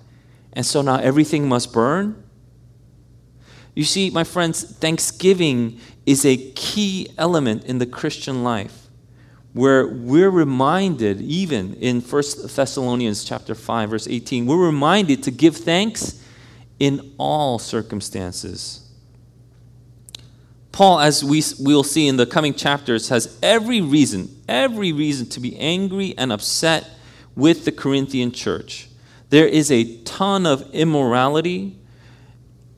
And 0.57 0.65
so 0.65 0.81
now 0.81 0.95
everything 0.95 1.47
must 1.47 1.71
burn? 1.71 2.23
You 3.75 3.83
see, 3.83 4.09
my 4.09 4.23
friends, 4.23 4.63
thanksgiving 4.63 5.79
is 6.03 6.25
a 6.25 6.35
key 6.53 7.09
element 7.15 7.65
in 7.65 7.77
the 7.77 7.85
Christian 7.85 8.43
life 8.43 8.87
where 9.53 9.85
we're 9.85 10.31
reminded 10.31 11.21
even 11.21 11.75
in 11.75 12.01
1 12.01 12.23
Thessalonians 12.47 13.23
chapter 13.23 13.53
5 13.53 13.89
verse 13.91 14.07
18 14.07 14.47
we're 14.47 14.65
reminded 14.65 15.21
to 15.23 15.31
give 15.31 15.57
thanks 15.57 16.23
in 16.79 17.13
all 17.19 17.59
circumstances. 17.59 18.89
Paul, 20.71 20.99
as 20.99 21.23
we 21.23 21.43
will 21.59 21.83
see 21.83 22.07
in 22.07 22.17
the 22.17 22.25
coming 22.25 22.55
chapters, 22.55 23.09
has 23.09 23.37
every 23.43 23.81
reason, 23.81 24.35
every 24.49 24.91
reason 24.91 25.27
to 25.29 25.39
be 25.39 25.55
angry 25.57 26.15
and 26.17 26.31
upset 26.31 26.89
with 27.35 27.63
the 27.63 27.71
Corinthian 27.71 28.31
church. 28.31 28.86
There 29.29 29.47
is 29.47 29.71
a 29.71 29.97
ton 30.03 30.45
of 30.45 30.69
immorality 30.73 31.77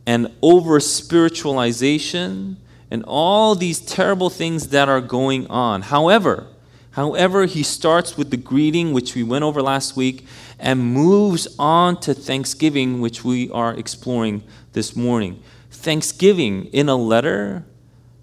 and 0.05 0.33
over 0.41 0.79
spiritualization 0.79 2.57
and 2.89 3.03
all 3.05 3.53
these 3.53 3.79
terrible 3.79 4.29
things 4.29 4.69
that 4.69 4.89
are 4.89 5.01
going 5.01 5.45
on. 5.47 5.83
However, 5.83 6.47
however, 6.91 7.45
he 7.45 7.61
starts 7.61 8.17
with 8.17 8.31
the 8.31 8.37
greeting, 8.37 8.93
which 8.93 9.13
we 9.13 9.21
went 9.21 9.43
over 9.43 9.61
last 9.61 9.95
week, 9.95 10.25
and 10.57 10.93
moves 10.93 11.47
on 11.59 11.99
to 12.01 12.15
Thanksgiving, 12.15 12.99
which 12.99 13.23
we 13.23 13.51
are 13.51 13.75
exploring 13.75 14.43
this 14.73 14.95
morning. 14.95 15.43
Thanksgiving 15.69 16.65
in 16.65 16.89
a 16.89 16.95
letter, 16.95 17.63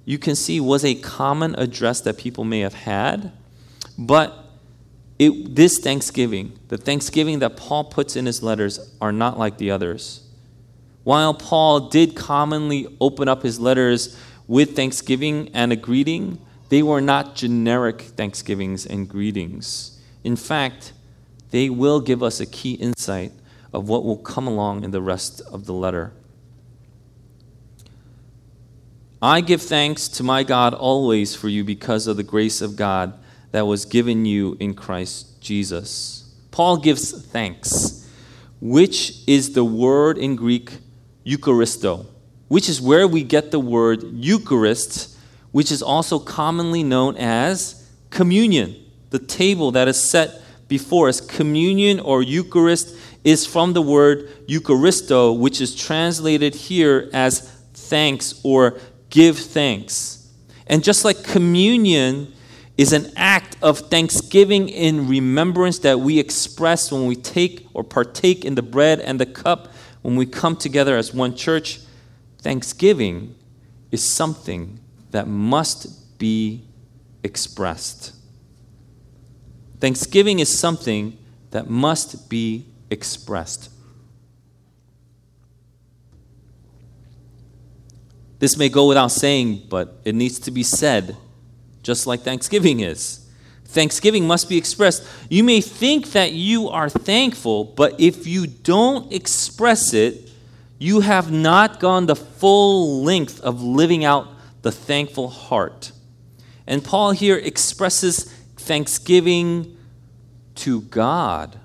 you 0.04 0.18
can 0.18 0.35
see, 0.35 0.61
was 0.61 0.85
a 0.85 0.97
common 0.97 1.54
address 1.54 2.00
that 2.00 2.18
people 2.18 2.42
may 2.42 2.61
have 2.61 2.75
had, 2.75 3.33
but 3.97 4.46
it, 5.19 5.55
this 5.55 5.79
Thanksgiving, 5.79 6.59
the 6.69 6.77
Thanksgiving 6.77 7.39
that 7.39 7.57
Paul 7.57 7.85
puts 7.85 8.17
in 8.17 8.27
his 8.27 8.43
letters, 8.43 8.95
are 9.01 9.13
not 9.13 9.39
like 9.39 9.59
the 9.59 9.71
others. 9.71 10.27
While 11.05 11.35
Paul 11.35 11.89
did 11.89 12.17
commonly 12.17 12.89
open 13.01 13.29
up 13.29 13.43
his 13.43 13.61
letters 13.61 14.21
with 14.49 14.75
thanksgiving 14.75 15.51
and 15.55 15.73
a 15.73 15.77
greeting, 15.77 16.39
they 16.69 16.83
were 16.83 17.01
not 17.01 17.37
generic 17.37 18.01
thanksgivings 18.03 18.85
and 18.85 19.09
greetings. 19.09 20.01
In 20.25 20.35
fact, 20.35 20.93
they 21.51 21.71
will 21.71 22.01
give 22.01 22.23
us 22.23 22.41
a 22.41 22.47
key 22.47 22.73
insight 22.73 23.33
of 23.73 23.89
what 23.89 24.05
will 24.05 24.17
come 24.17 24.47
along 24.47 24.83
in 24.83 24.91
the 24.91 25.01
rest 25.01 25.41
of 25.43 25.67
the 25.67 25.73
letter. 25.73 26.13
I 29.23 29.41
give 29.41 29.63
thanks 29.63 30.09
to 30.09 30.23
my 30.23 30.43
God 30.43 30.75
always 30.75 31.35
for 31.35 31.49
you 31.49 31.63
because 31.65 32.07
of 32.07 32.17
the 32.17 32.23
grace 32.23 32.61
of 32.61 32.77
God 32.77 33.15
that 33.57 33.67
was 33.67 33.87
given 33.87 34.27
you 34.27 34.55
in 34.61 34.75
Christ 34.75 35.41
Jesus. 35.41 36.31
Paul 36.51 36.77
gives 36.77 37.11
thanks, 37.27 38.07
which 38.61 39.27
is 39.27 39.55
the 39.55 39.65
word 39.65 40.19
in 40.19 40.37
Greek 40.37 40.73
Eucharisto, 41.25 42.05
which 42.49 42.69
is 42.69 42.83
where 42.83 43.09
we 43.09 43.23
get 43.23 43.53
the 43.53 43.59
word 43.59 44.03
Eucharist, 44.13 45.17
which 45.53 45.73
is 45.73 45.83
also 45.83 46.19
commonly 46.19 46.83
known 46.83 47.17
as 47.17 47.91
communion, 48.11 48.77
the 49.09 49.19
table 49.19 49.71
that 49.71 49.89
is 49.89 49.99
set 49.99 50.43
before 50.69 51.09
us. 51.09 51.23
Communion 51.23 51.99
or 51.99 52.23
Eucharist 52.23 52.95
is 53.25 53.47
from 53.47 53.73
the 53.73 53.81
word 53.81 54.29
Eucharisto, 54.47 55.35
which 55.35 55.63
is 55.63 55.75
translated 55.75 56.55
here 56.55 57.09
as 57.15 57.51
thanks 57.73 58.39
or 58.45 58.79
give 59.09 59.39
thanks. 59.39 60.31
And 60.67 60.85
just 60.85 61.07
like 61.07 61.25
communion 61.25 62.35
is 62.76 62.92
an 62.92 63.11
act 63.16 63.56
of 63.62 63.78
thanksgiving 63.90 64.68
in 64.68 65.09
remembrance 65.09 65.78
that 65.80 66.00
we 66.00 66.18
express 66.18 66.92
when 66.92 67.06
we 67.06 67.16
take 67.16 67.66
or 67.73 67.83
partake 67.83 68.45
in 68.45 68.54
the 68.54 68.62
bread 68.62 69.00
and 69.00 69.18
the 69.18 69.26
cup 69.26 69.68
when 70.02 70.14
we 70.14 70.26
come 70.26 70.56
together 70.56 70.97
as 70.97 71.12
one 71.12 71.35
church, 71.35 71.80
thanksgiving 72.38 73.35
is 73.90 74.09
something 74.09 74.78
that 75.11 75.26
must 75.26 76.18
be 76.18 76.62
expressed. 77.25 78.14
Thanksgiving 79.80 80.38
is 80.38 80.56
something 80.56 81.18
that 81.50 81.68
must 81.68 82.28
be 82.28 82.66
expressed. 82.90 83.71
This 88.38 88.56
may 88.56 88.68
go 88.68 88.87
without 88.87 89.11
saying, 89.11 89.66
but 89.68 90.00
it 90.04 90.14
needs 90.14 90.38
to 90.40 90.50
be 90.50 90.62
said, 90.62 91.16
just 91.87 92.07
like 92.07 92.23
Thanksgiving 92.23 92.81
is. 92.81 93.25
Thanksgiving 93.64 94.26
must 94.26 94.49
be 94.49 94.59
expressed. 94.59 95.07
You 95.31 95.45
may 95.45 95.61
think 95.61 96.12
that 96.12 96.33
you 96.33 96.69
are 96.69 96.88
thankful, 96.88 97.64
but 97.64 98.00
if 98.00 98.26
you 98.26 98.49
don't 98.49 99.12
express 99.12 99.95
it, 99.95 100.31
you 100.78 101.00
have 101.00 101.31
not 101.31 101.78
gone 101.78 102.07
the 102.07 102.16
full 102.16 103.05
length 103.05 103.40
of 103.40 103.62
living 103.62 104.05
out 104.05 104.28
the 104.62 104.73
thankful 104.73 105.28
heart. 105.28 105.93
And 106.66 106.85
Paul 106.85 107.12
here 107.12 107.37
expresses 107.37 108.25
thanksgiving 108.57 109.76
to 110.57 110.81
God. 110.83 111.61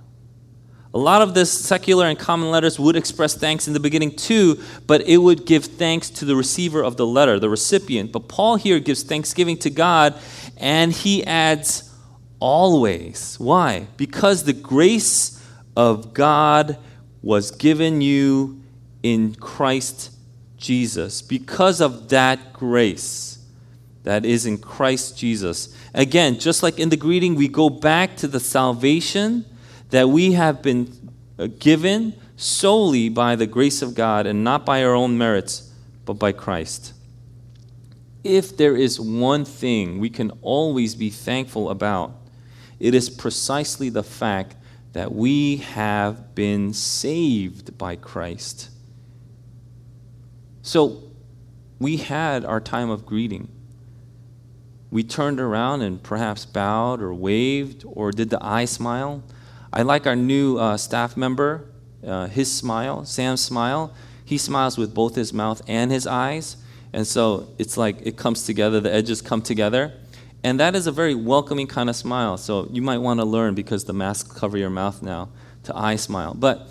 A 0.93 0.97
lot 0.97 1.21
of 1.21 1.33
this 1.33 1.51
secular 1.51 2.05
and 2.07 2.19
common 2.19 2.51
letters 2.51 2.77
would 2.77 2.97
express 2.97 3.33
thanks 3.33 3.65
in 3.65 3.73
the 3.73 3.79
beginning 3.79 4.13
too, 4.13 4.61
but 4.87 5.07
it 5.07 5.17
would 5.17 5.45
give 5.45 5.63
thanks 5.63 6.09
to 6.09 6.25
the 6.25 6.35
receiver 6.35 6.83
of 6.83 6.97
the 6.97 7.05
letter, 7.05 7.39
the 7.39 7.49
recipient. 7.49 8.11
But 8.11 8.27
Paul 8.27 8.57
here 8.57 8.79
gives 8.79 9.03
thanksgiving 9.03 9.57
to 9.59 9.69
God, 9.69 10.19
and 10.57 10.91
he 10.91 11.25
adds 11.25 11.93
always. 12.41 13.39
Why? 13.39 13.87
Because 13.95 14.43
the 14.43 14.53
grace 14.53 15.41
of 15.77 16.13
God 16.13 16.77
was 17.21 17.51
given 17.51 18.01
you 18.01 18.61
in 19.01 19.35
Christ 19.35 20.11
Jesus, 20.57 21.21
because 21.21 21.79
of 21.79 22.09
that 22.09 22.51
grace 22.51 23.39
that 24.03 24.25
is 24.25 24.45
in 24.45 24.57
Christ 24.57 25.17
Jesus. 25.17 25.75
Again, 25.93 26.37
just 26.37 26.63
like 26.63 26.79
in 26.79 26.89
the 26.89 26.97
greeting, 26.97 27.35
we 27.35 27.47
go 27.47 27.69
back 27.69 28.17
to 28.17 28.27
the 28.27 28.39
salvation 28.39 29.45
that 29.91 30.09
we 30.09 30.33
have 30.33 30.61
been 30.61 31.13
uh, 31.37 31.47
given 31.59 32.13
solely 32.35 33.07
by 33.07 33.35
the 33.35 33.45
grace 33.45 33.81
of 33.81 33.93
God 33.93 34.25
and 34.25 34.43
not 34.43 34.65
by 34.65 34.83
our 34.83 34.95
own 34.95 35.17
merits, 35.17 35.71
but 36.05 36.13
by 36.13 36.31
Christ. 36.31 36.93
If 38.23 38.57
there 38.57 38.75
is 38.75 38.99
one 38.99 39.45
thing 39.45 39.99
we 39.99 40.09
can 40.09 40.31
always 40.41 40.95
be 40.95 41.09
thankful 41.09 41.69
about, 41.69 42.15
it 42.79 42.95
is 42.95 43.09
precisely 43.09 43.89
the 43.89 44.03
fact 44.03 44.55
that 44.93 45.13
we 45.13 45.57
have 45.57 46.35
been 46.35 46.73
saved 46.73 47.77
by 47.77 47.95
Christ. 47.95 48.69
So 50.61 51.03
we 51.79 51.97
had 51.97 52.45
our 52.45 52.59
time 52.59 52.89
of 52.89 53.05
greeting. 53.05 53.49
We 54.91 55.03
turned 55.03 55.39
around 55.39 55.81
and 55.81 56.01
perhaps 56.03 56.45
bowed 56.45 57.01
or 57.01 57.13
waved 57.13 57.83
or 57.87 58.11
did 58.11 58.29
the 58.29 58.43
eye 58.43 58.65
smile. 58.65 59.23
I 59.73 59.83
like 59.83 60.05
our 60.05 60.15
new 60.15 60.57
uh, 60.57 60.75
staff 60.75 61.15
member, 61.15 61.65
uh, 62.05 62.27
his 62.27 62.51
smile, 62.51 63.05
Sam's 63.05 63.41
smile. 63.41 63.93
He 64.25 64.37
smiles 64.37 64.77
with 64.77 64.93
both 64.93 65.15
his 65.15 65.33
mouth 65.33 65.61
and 65.67 65.91
his 65.91 66.05
eyes. 66.05 66.57
And 66.93 67.07
so 67.07 67.47
it's 67.57 67.77
like 67.77 67.97
it 68.01 68.17
comes 68.17 68.45
together, 68.45 68.81
the 68.81 68.93
edges 68.93 69.21
come 69.21 69.41
together. 69.41 69.93
And 70.43 70.59
that 70.59 70.75
is 70.75 70.87
a 70.87 70.91
very 70.91 71.15
welcoming 71.15 71.67
kind 71.67 71.89
of 71.89 71.95
smile. 71.95 72.37
So 72.37 72.67
you 72.71 72.81
might 72.81 72.97
want 72.97 73.19
to 73.19 73.25
learn 73.25 73.55
because 73.55 73.85
the 73.85 73.93
masks 73.93 74.31
cover 74.31 74.57
your 74.57 74.69
mouth 74.69 75.01
now 75.01 75.29
to 75.63 75.77
eye 75.77 75.95
smile. 75.95 76.33
But 76.33 76.67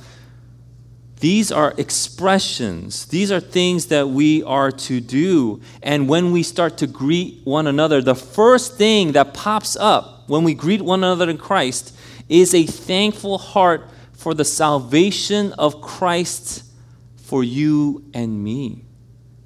these 1.20 1.52
are 1.52 1.72
expressions. 1.78 3.06
These 3.06 3.30
are 3.30 3.40
things 3.40 3.86
that 3.86 4.08
we 4.08 4.42
are 4.42 4.70
to 4.72 5.00
do. 5.00 5.60
And 5.82 6.08
when 6.08 6.32
we 6.32 6.42
start 6.42 6.78
to 6.78 6.86
greet 6.86 7.40
one 7.44 7.66
another, 7.66 8.02
the 8.02 8.14
first 8.14 8.76
thing 8.76 9.12
that 9.12 9.32
pops 9.32 9.76
up 9.76 10.28
when 10.28 10.44
we 10.44 10.54
greet 10.54 10.82
one 10.82 11.00
another 11.00 11.30
in 11.30 11.38
Christ 11.38 11.96
is 12.30 12.54
a 12.54 12.64
thankful 12.64 13.36
heart 13.36 13.90
for 14.12 14.32
the 14.32 14.44
salvation 14.44 15.52
of 15.54 15.82
Christ 15.82 16.62
for 17.16 17.44
you 17.44 18.04
and 18.14 18.42
me. 18.42 18.84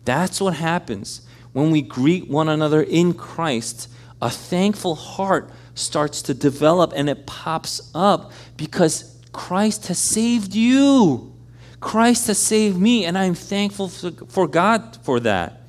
That's 0.04 0.40
what 0.40 0.54
happens 0.54 1.26
when 1.52 1.70
we 1.70 1.80
greet 1.80 2.28
one 2.28 2.48
another 2.48 2.82
in 2.82 3.14
Christ. 3.14 3.88
A 4.20 4.28
thankful 4.30 4.94
heart 4.94 5.50
starts 5.74 6.22
to 6.22 6.34
develop 6.34 6.92
and 6.94 7.08
it 7.08 7.26
pops 7.26 7.90
up 7.94 8.32
because 8.56 9.18
Christ 9.32 9.86
has 9.88 9.98
saved 9.98 10.54
you. 10.54 11.32
Christ 11.80 12.28
has 12.28 12.38
saved 12.38 12.78
me, 12.78 13.04
and 13.04 13.18
I'm 13.18 13.34
thankful 13.34 13.88
for 13.88 14.46
God 14.46 14.98
for 15.02 15.20
that. 15.20 15.60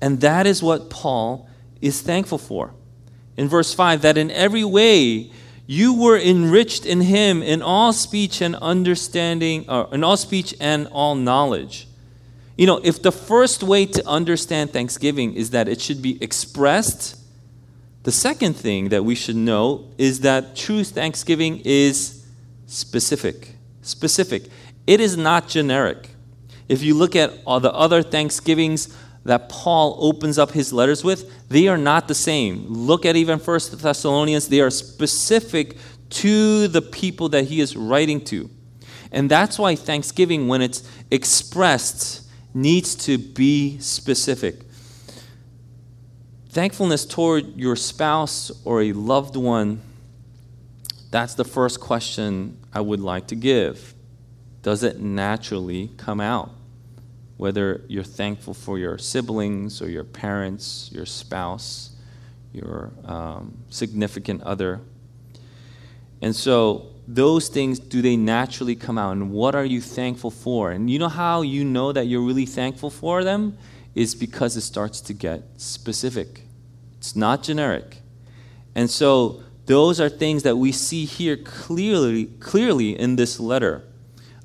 And 0.00 0.20
that 0.20 0.48
is 0.48 0.62
what 0.62 0.90
Paul 0.90 1.48
is 1.80 2.00
thankful 2.00 2.38
for. 2.38 2.74
In 3.36 3.48
verse 3.48 3.72
5, 3.72 4.02
that 4.02 4.18
in 4.18 4.32
every 4.32 4.64
way 4.64 5.30
you 5.66 5.94
were 5.94 6.18
enriched 6.18 6.84
in 6.84 7.02
him 7.02 7.42
in 7.42 7.62
all 7.62 7.92
speech 7.92 8.42
and 8.42 8.56
understanding, 8.56 9.64
or 9.68 9.86
uh, 9.86 9.90
in 9.90 10.04
all 10.04 10.16
speech 10.16 10.54
and 10.60 10.88
all 10.88 11.14
knowledge 11.14 11.86
you 12.56 12.66
know, 12.66 12.80
if 12.84 13.02
the 13.02 13.12
first 13.12 13.62
way 13.62 13.86
to 13.86 14.06
understand 14.06 14.72
Thanksgiving 14.72 15.34
is 15.34 15.50
that 15.50 15.68
it 15.68 15.80
should 15.80 16.02
be 16.02 16.22
expressed, 16.22 17.18
the 18.02 18.12
second 18.12 18.54
thing 18.54 18.90
that 18.90 19.04
we 19.04 19.14
should 19.14 19.36
know 19.36 19.90
is 19.96 20.20
that 20.20 20.54
true 20.54 20.84
Thanksgiving 20.84 21.62
is 21.64 22.24
specific. 22.66 23.56
Specific. 23.80 24.44
It 24.86 25.00
is 25.00 25.16
not 25.16 25.48
generic. 25.48 26.10
If 26.68 26.82
you 26.82 26.94
look 26.94 27.16
at 27.16 27.32
all 27.46 27.60
the 27.60 27.72
other 27.72 28.02
Thanksgivings 28.02 28.96
that 29.24 29.48
Paul 29.48 29.96
opens 30.00 30.38
up 30.38 30.50
his 30.50 30.72
letters 30.72 31.04
with, 31.04 31.48
they 31.48 31.68
are 31.68 31.78
not 31.78 32.08
the 32.08 32.14
same. 32.14 32.66
Look 32.66 33.06
at 33.06 33.16
even 33.16 33.38
First 33.38 33.78
Thessalonians, 33.78 34.48
they 34.48 34.60
are 34.60 34.70
specific 34.70 35.76
to 36.10 36.68
the 36.68 36.82
people 36.82 37.28
that 37.30 37.44
he 37.44 37.60
is 37.60 37.76
writing 37.76 38.22
to. 38.24 38.50
And 39.12 39.30
that's 39.30 39.58
why 39.58 39.76
Thanksgiving, 39.76 40.48
when 40.48 40.62
it's 40.62 40.88
expressed, 41.10 42.28
needs 42.54 42.94
to 42.94 43.18
be 43.18 43.78
specific. 43.78 44.56
Thankfulness 46.48 47.06
toward 47.06 47.56
your 47.56 47.76
spouse 47.76 48.50
or 48.64 48.82
a 48.82 48.92
loved 48.92 49.36
one, 49.36 49.80
that's 51.10 51.34
the 51.34 51.44
first 51.44 51.80
question 51.80 52.58
I 52.72 52.80
would 52.80 53.00
like 53.00 53.28
to 53.28 53.34
give. 53.34 53.94
Does 54.62 54.82
it 54.82 55.00
naturally 55.00 55.90
come 55.96 56.20
out? 56.20 56.50
Whether 57.42 57.82
you're 57.88 58.04
thankful 58.04 58.54
for 58.54 58.78
your 58.78 58.98
siblings 58.98 59.82
or 59.82 59.90
your 59.90 60.04
parents, 60.04 60.88
your 60.92 61.04
spouse, 61.04 61.90
your 62.52 62.92
um, 63.04 63.58
significant 63.68 64.44
other. 64.44 64.80
And 66.20 66.36
so 66.36 66.86
those 67.08 67.48
things 67.48 67.80
do 67.80 68.00
they 68.00 68.14
naturally 68.14 68.76
come 68.76 68.96
out? 68.96 69.10
And 69.16 69.32
what 69.32 69.56
are 69.56 69.64
you 69.64 69.80
thankful 69.80 70.30
for? 70.30 70.70
And 70.70 70.88
you 70.88 71.00
know 71.00 71.08
how 71.08 71.42
you 71.42 71.64
know 71.64 71.90
that 71.90 72.06
you're 72.06 72.22
really 72.22 72.46
thankful 72.46 72.90
for 72.90 73.24
them? 73.24 73.58
Is 73.96 74.14
because 74.14 74.56
it 74.56 74.60
starts 74.60 75.00
to 75.00 75.12
get 75.12 75.42
specific. 75.56 76.42
It's 76.98 77.16
not 77.16 77.42
generic. 77.42 78.02
And 78.76 78.88
so 78.88 79.42
those 79.66 80.00
are 80.00 80.08
things 80.08 80.44
that 80.44 80.58
we 80.58 80.70
see 80.70 81.06
here 81.06 81.36
clearly 81.36 82.26
clearly 82.38 82.96
in 82.96 83.16
this 83.16 83.40
letter 83.40 83.82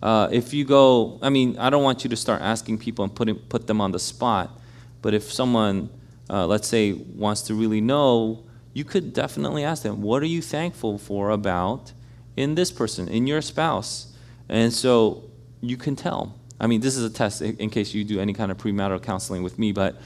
uh, 0.02 0.28
if 0.32 0.54
you 0.54 0.64
go 0.64 1.20
i 1.22 1.30
mean 1.30 1.58
i 1.58 1.70
don't 1.70 1.84
want 1.84 2.04
you 2.04 2.10
to 2.10 2.16
start 2.16 2.42
asking 2.42 2.78
people 2.78 3.04
and 3.04 3.14
putting, 3.16 3.36
put 3.36 3.68
them 3.68 3.82
on 3.82 3.92
the 3.92 4.00
spot 4.00 4.60
but 5.02 5.14
if 5.14 5.24
someone 5.32 5.90
uh, 6.30 6.46
let's 6.46 6.68
say 6.68 6.94
wants 6.94 7.42
to 7.42 7.54
really 7.54 7.82
know 7.82 8.44
you 8.74 8.84
could 8.84 9.14
definitely 9.14 9.64
ask 9.64 9.84
them 9.84 10.02
what 10.02 10.22
are 10.22 10.28
you 10.28 10.42
thankful 10.42 10.98
for 10.98 11.32
about 11.32 11.94
in 12.38 12.54
this 12.56 12.72
person, 12.72 13.10
in 13.10 13.28
your 13.28 13.42
spouse. 13.42 14.14
And 14.48 14.72
so 14.72 15.24
you 15.60 15.76
can 15.76 15.98
tell. 15.98 16.40
I 16.60 16.68
mean, 16.68 16.80
this 16.80 16.96
is 16.96 17.04
a 17.04 17.10
test 17.10 17.42
in 17.42 17.70
case 17.70 17.94
you 17.94 18.04
do 18.04 18.20
any 18.20 18.34
kind 18.34 18.52
of 18.52 18.58
premarital 18.58 19.02
counseling 19.04 19.44
with 19.44 19.60
me, 19.60 19.74
but 19.74 20.00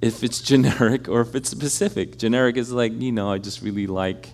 if 0.00 0.24
it's 0.24 0.40
generic 0.52 1.08
or 1.08 1.20
if 1.20 1.34
it's 1.34 1.50
specific. 1.50 2.16
Generic 2.16 2.56
is 2.56 2.72
like, 2.72 2.98
you 3.00 3.12
know, 3.12 3.30
I 3.30 3.38
just 3.38 3.60
really 3.60 3.86
like 3.86 4.30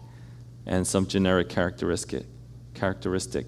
and 0.66 0.86
some 0.86 1.06
generic 1.06 1.48
characteristic 1.48 2.26
characteristic. 2.74 3.46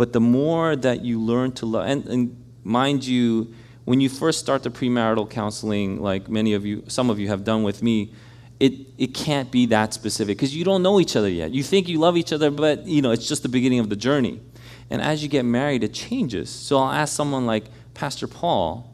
But 0.00 0.14
the 0.14 0.20
more 0.20 0.76
that 0.76 1.04
you 1.04 1.20
learn 1.20 1.52
to 1.60 1.66
love 1.66 1.86
and, 1.86 2.06
and 2.06 2.44
mind 2.64 3.06
you, 3.06 3.52
when 3.84 4.00
you 4.00 4.08
first 4.08 4.40
start 4.40 4.62
the 4.62 4.70
premarital 4.70 5.28
counseling, 5.28 6.00
like 6.00 6.26
many 6.26 6.54
of 6.54 6.64
you, 6.64 6.84
some 6.88 7.10
of 7.10 7.18
you 7.18 7.28
have 7.28 7.44
done 7.44 7.64
with 7.64 7.82
me, 7.82 8.14
it, 8.58 8.72
it 8.96 9.12
can't 9.12 9.50
be 9.50 9.66
that 9.66 9.92
specific 9.92 10.38
because 10.38 10.56
you 10.56 10.64
don't 10.64 10.82
know 10.82 11.00
each 11.00 11.16
other 11.16 11.28
yet. 11.28 11.50
You 11.50 11.62
think 11.62 11.86
you 11.86 11.98
love 11.98 12.16
each 12.16 12.32
other, 12.32 12.50
but 12.50 12.86
you 12.86 13.02
know 13.02 13.10
it's 13.10 13.28
just 13.28 13.42
the 13.42 13.50
beginning 13.50 13.78
of 13.78 13.90
the 13.90 13.94
journey. 13.94 14.40
And 14.88 15.02
as 15.02 15.22
you 15.22 15.28
get 15.28 15.44
married, 15.44 15.84
it 15.84 15.92
changes. 15.92 16.48
So 16.48 16.78
I'll 16.78 16.92
ask 16.92 17.14
someone 17.14 17.44
like 17.44 17.64
Pastor 17.92 18.26
Paul, 18.26 18.90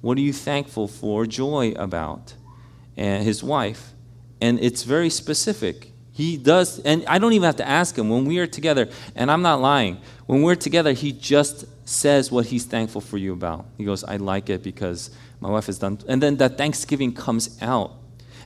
what 0.00 0.18
are 0.18 0.20
you 0.20 0.32
thankful 0.32 0.88
for 0.88 1.26
joy 1.26 1.74
about? 1.76 2.34
And 2.96 3.22
his 3.22 3.44
wife. 3.44 3.92
And 4.40 4.58
it's 4.58 4.82
very 4.82 5.10
specific. 5.10 5.92
He 6.12 6.36
does, 6.36 6.80
and 6.80 7.04
I 7.06 7.18
don't 7.18 7.32
even 7.32 7.46
have 7.46 7.56
to 7.56 7.68
ask 7.68 7.96
him. 7.96 8.08
When 8.08 8.24
we 8.24 8.38
are 8.38 8.46
together, 8.46 8.88
and 9.14 9.30
I'm 9.30 9.42
not 9.42 9.60
lying, 9.60 10.00
when 10.26 10.42
we're 10.42 10.56
together, 10.56 10.92
he 10.92 11.12
just 11.12 11.64
says 11.88 12.30
what 12.30 12.46
he's 12.46 12.64
thankful 12.64 13.00
for 13.00 13.16
you 13.16 13.32
about. 13.32 13.66
He 13.78 13.84
goes, 13.84 14.04
I 14.04 14.16
like 14.16 14.50
it 14.50 14.62
because 14.62 15.10
my 15.40 15.50
wife 15.50 15.66
has 15.66 15.78
done, 15.78 15.98
and 16.08 16.22
then 16.22 16.36
that 16.36 16.58
Thanksgiving 16.58 17.12
comes 17.12 17.60
out. 17.62 17.92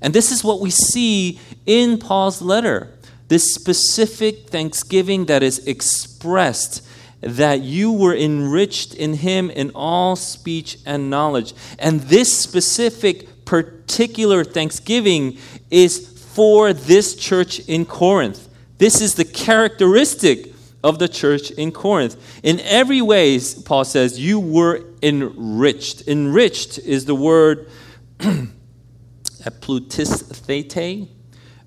And 0.01 0.15
this 0.15 0.31
is 0.31 0.45
what 0.45 0.61
we 0.61 0.71
see 0.71 1.41
in 1.67 1.99
Paul's 1.99 2.43
letter 2.43 2.91
this 3.29 3.55
specific 3.55 4.51
thanksgiving 4.51 5.27
that 5.27 5.43
is 5.43 5.67
expressed 5.67 6.87
that 7.21 7.63
you 7.63 7.91
were 7.91 8.15
enriched 8.15 8.95
in 8.95 9.15
him 9.15 9.49
in 9.51 9.71
all 9.75 10.15
speech 10.15 10.77
and 10.85 11.09
knowledge. 11.09 11.55
And 11.79 12.01
this 12.03 12.37
specific, 12.37 13.47
particular 13.47 14.45
thanksgiving 14.45 15.39
is 15.71 16.14
for 16.35 16.73
this 16.73 17.15
church 17.15 17.61
in 17.61 17.87
Corinth. 17.87 18.49
This 18.79 19.01
is 19.01 19.15
the 19.15 19.25
characteristic 19.25 20.53
of 20.83 20.99
the 20.99 21.07
church 21.07 21.53
in 21.53 21.71
Corinth. 21.71 22.17
In 22.43 22.59
every 22.61 23.01
way, 23.01 23.39
Paul 23.65 23.85
says, 23.85 24.19
you 24.19 24.41
were 24.41 24.83
enriched. 25.01 26.09
Enriched 26.09 26.81
is 26.81 27.05
the 27.05 27.15
word 27.15 27.69
plutisthete, 28.19 31.09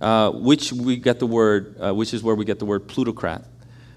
uh, 0.02 0.32
which 0.32 0.74
we 0.74 0.98
get 0.98 1.20
the 1.20 1.28
word, 1.28 1.78
uh, 1.80 1.94
which 1.94 2.14
is 2.14 2.22
where 2.22 2.36
we 2.36 2.44
get 2.44 2.60
the 2.60 2.66
word 2.66 2.90
plutocrat. 2.90 3.46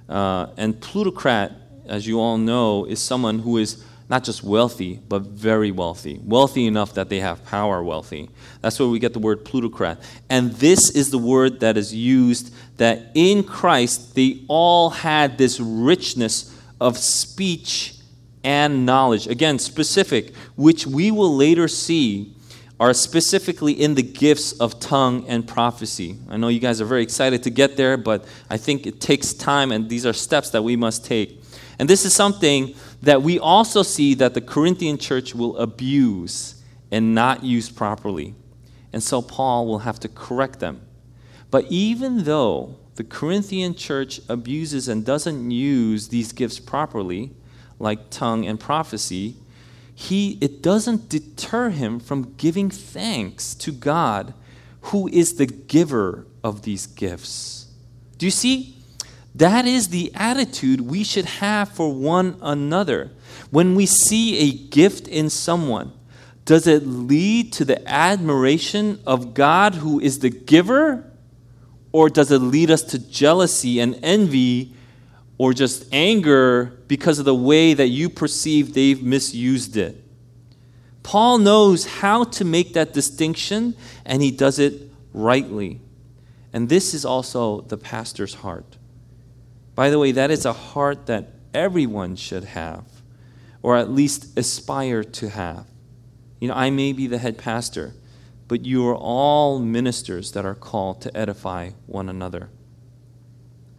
Uh, 0.09 0.47
and 0.57 0.81
plutocrat, 0.81 1.51
as 1.87 2.07
you 2.07 2.21
all 2.21 2.39
know, 2.39 2.85
is 2.85 3.01
someone 3.01 3.41
who 3.41 3.59
is 3.59 3.85
not 4.11 4.25
just 4.25 4.43
wealthy, 4.43 5.01
but 5.09 5.23
very 5.23 5.71
wealthy. 5.71 6.21
Wealthy 6.25 6.67
enough 6.67 6.95
that 6.95 7.09
they 7.09 7.21
have 7.21 7.45
power 7.45 7.81
wealthy. 7.83 8.29
That's 8.61 8.79
where 8.81 8.89
we 8.89 8.99
get 8.99 9.13
the 9.13 9.21
word 9.21 9.45
plutocrat. 9.45 10.03
And 10.29 10.51
this 10.55 10.91
is 10.91 11.13
the 11.13 11.19
word 11.19 11.61
that 11.61 11.77
is 11.77 11.95
used 11.95 12.53
that 12.79 13.13
in 13.15 13.45
Christ 13.45 14.17
they 14.17 14.43
all 14.49 14.91
had 14.91 15.39
this 15.39 15.61
richness 15.61 16.53
of 16.81 16.99
speech 16.99 17.95
and 18.43 18.85
knowledge. 18.85 19.29
Again, 19.29 19.61
specific, 19.61 20.35
which 20.57 20.89
we 20.89 21.13
will 21.13 21.37
later 21.37 21.69
see 21.69 22.35
are 22.81 22.93
specifically 22.93 23.75
in 23.75 23.95
the 23.95 24.03
gifts 24.03 24.53
of 24.55 24.81
tongue 24.81 25.25
and 25.29 25.47
prophecy. 25.47 26.17
I 26.29 26.37
know 26.37 26.49
you 26.49 26.59
guys 26.59 26.81
are 26.81 26.87
very 26.87 27.03
excited 27.03 27.45
to 27.45 27.51
get 27.51 27.77
there, 27.77 27.97
but 27.97 28.25
I 28.49 28.57
think 28.57 28.87
it 28.87 29.01
takes 29.01 29.35
time, 29.35 29.71
and 29.71 29.89
these 29.89 30.05
are 30.05 30.15
steps 30.15 30.51
that 30.51 30.63
we 30.63 30.75
must 30.75 31.05
take. 31.05 31.41
And 31.79 31.89
this 31.89 32.05
is 32.05 32.15
something 32.15 32.75
that 33.03 33.23
we 33.23 33.39
also 33.39 33.83
see 33.83 34.15
that 34.15 34.35
the 34.35 34.41
Corinthian 34.41 34.99
church 34.99 35.35
will 35.35 35.57
abuse 35.57 36.63
and 36.91 37.15
not 37.15 37.43
use 37.43 37.71
properly. 37.71 38.35
And 38.93 39.03
so 39.03 39.23
Paul 39.23 39.67
will 39.67 39.81
have 39.81 40.01
to 40.01 40.09
correct 40.09 40.61
them. 40.61 40.83
But 41.51 41.67
even 41.69 42.25
though 42.25 42.77
the 42.97 43.05
Corinthian 43.05 43.75
church 43.75 44.21
abuses 44.29 44.89
and 44.89 45.05
doesn't 45.05 45.51
use 45.51 46.09
these 46.09 46.33
gifts 46.33 46.59
properly, 46.59 47.31
like 47.79 48.11
tongue 48.11 48.47
and 48.47 48.61
prophecy, 48.61 49.37
he, 49.95 50.39
it 50.41 50.63
doesn't 50.63 51.09
deter 51.09 51.71
him 51.71 52.01
from 52.01 52.35
giving 52.37 52.71
thanks 52.71 53.55
to 53.55 53.73
God, 53.73 54.35
who 54.83 55.09
is 55.09 55.35
the 55.35 55.47
giver 55.47 56.27
of 56.43 56.63
these 56.63 56.87
gifts. 56.87 57.69
Do 58.19 58.27
you 58.27 58.31
see? 58.31 58.77
That 59.35 59.67
is 59.67 59.89
the 59.89 60.13
attitude 60.15 60.81
we 60.81 61.05
should 61.05 61.25
have 61.25 61.71
for 61.71 61.93
one 61.93 62.37
another. 62.43 63.11
When 63.51 63.75
we 63.75 63.87
see 63.87 64.39
a 64.39 64.53
gift 64.69 65.07
in 65.09 65.31
someone, 65.31 65.93
does 66.45 66.67
it 66.67 66.87
lead 66.87 67.53
to 67.55 67.65
the 67.65 67.89
admiration 67.89 69.01
of 69.07 69.35
God, 69.35 69.77
who 69.77 70.01
is 70.01 70.19
the 70.19 70.31
giver? 70.31 71.11
Or 71.93 72.09
does 72.09 72.31
it 72.31 72.39
lead 72.39 72.71
us 72.71 72.83
to 72.83 72.99
jealousy 72.99 73.81
and 73.81 73.99
envy 74.03 74.75
or 75.41 75.55
just 75.55 75.87
anger 75.91 76.79
because 76.87 77.19
of 77.19 77.25
the 77.25 77.35
way 77.35 77.73
that 77.73 77.87
you 77.87 78.11
perceive 78.11 78.75
they've 78.75 79.03
misused 79.03 79.75
it. 79.75 80.05
Paul 81.03 81.39
knows 81.39 81.87
how 81.87 82.25
to 82.25 82.45
make 82.45 82.75
that 82.75 82.93
distinction, 82.93 83.75
and 84.05 84.21
he 84.21 84.31
does 84.31 84.59
it 84.59 84.91
rightly. 85.15 85.81
And 86.53 86.69
this 86.69 86.93
is 86.93 87.07
also 87.07 87.63
the 87.63 87.79
pastor's 87.79 88.35
heart. 88.35 88.77
By 89.81 89.89
the 89.89 89.99
way, 89.99 90.13
that 90.13 90.31
is 90.31 90.45
a 90.45 90.53
heart 90.53 91.07
that 91.07 91.31
everyone 91.55 92.15
should 92.15 92.45
have, 92.45 92.85
or 93.63 93.79
at 93.79 93.91
least 93.91 94.39
aspire 94.39 95.03
to 95.03 95.31
have. 95.31 95.65
You 96.39 96.49
know, 96.49 96.55
I 96.55 96.69
may 96.69 96.93
be 96.93 97.07
the 97.07 97.17
head 97.17 97.39
pastor, 97.39 97.95
but 98.47 98.67
you 98.67 98.87
are 98.87 98.95
all 98.95 99.59
ministers 99.59 100.33
that 100.33 100.45
are 100.45 100.55
called 100.55 101.01
to 101.01 101.17
edify 101.17 101.71
one 101.87 102.11
another 102.11 102.51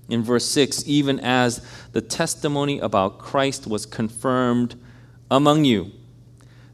in 0.10 0.24
verse 0.24 0.46
6 0.46 0.88
even 0.88 1.20
as 1.20 1.64
the 1.92 2.02
testimony 2.02 2.80
about 2.80 3.20
Christ 3.20 3.68
was 3.68 3.86
confirmed 3.86 4.74
among 5.30 5.66
you. 5.66 5.92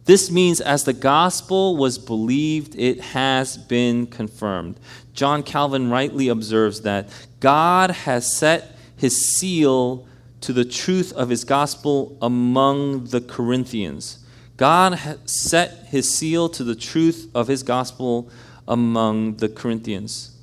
This 0.05 0.31
means 0.31 0.61
as 0.61 0.85
the 0.85 0.93
gospel 0.93 1.75
was 1.75 1.97
believed, 1.97 2.75
it 2.77 3.01
has 3.01 3.57
been 3.57 4.07
confirmed. 4.07 4.79
John 5.11 5.43
Calvin 5.43 5.89
rightly 5.89 6.29
observes 6.29 6.83
that 6.83 7.09
God 7.41 7.91
has 7.91 8.33
set 8.33 8.75
his 8.97 9.37
seal 9.37 10.07
to 10.41 10.51
the 10.51 10.65
truth 10.65 11.13
of 11.13 11.29
his 11.29 11.45
gospel 11.45 12.17
among 12.21 13.05
the 13.05 13.21
Corinthians. 13.21 14.25
God 14.57 14.99
set 15.29 15.85
his 15.87 16.13
seal 16.13 16.49
to 16.49 16.63
the 16.63 16.75
truth 16.75 17.29
of 17.33 17.47
his 17.47 17.63
gospel 17.63 18.29
among 18.67 19.37
the 19.37 19.49
Corinthians. 19.49 20.35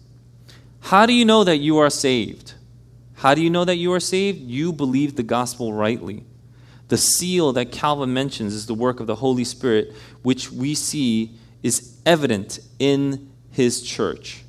How 0.81 1.05
do 1.05 1.13
you 1.13 1.25
know 1.25 1.45
that 1.45 1.59
you 1.59 1.79
are 1.79 1.91
saved? 1.91 2.55
How 3.17 3.35
do 3.35 3.43
you 3.43 3.51
know 3.51 3.65
that 3.65 3.77
you 3.77 3.93
are 3.93 4.01
saved? 4.01 4.41
You 4.41 4.73
believe 4.73 5.17
the 5.17 5.23
gospel 5.23 5.73
rightly. 5.73 6.25
The 6.89 6.99
seal 6.99 7.53
that 7.55 7.73
Calvin 7.73 8.13
mentions 8.13 8.55
is 8.55 8.67
the 8.67 8.75
work 8.75 9.01
of 9.01 9.07
the 9.07 9.17
Holy 9.17 9.45
Spirit, 9.45 9.93
which 10.23 10.53
we 10.53 10.75
see 10.75 11.33
is 11.63 11.99
evident 12.05 12.61
in 12.79 13.31
his 13.51 13.83
church. 13.83 14.45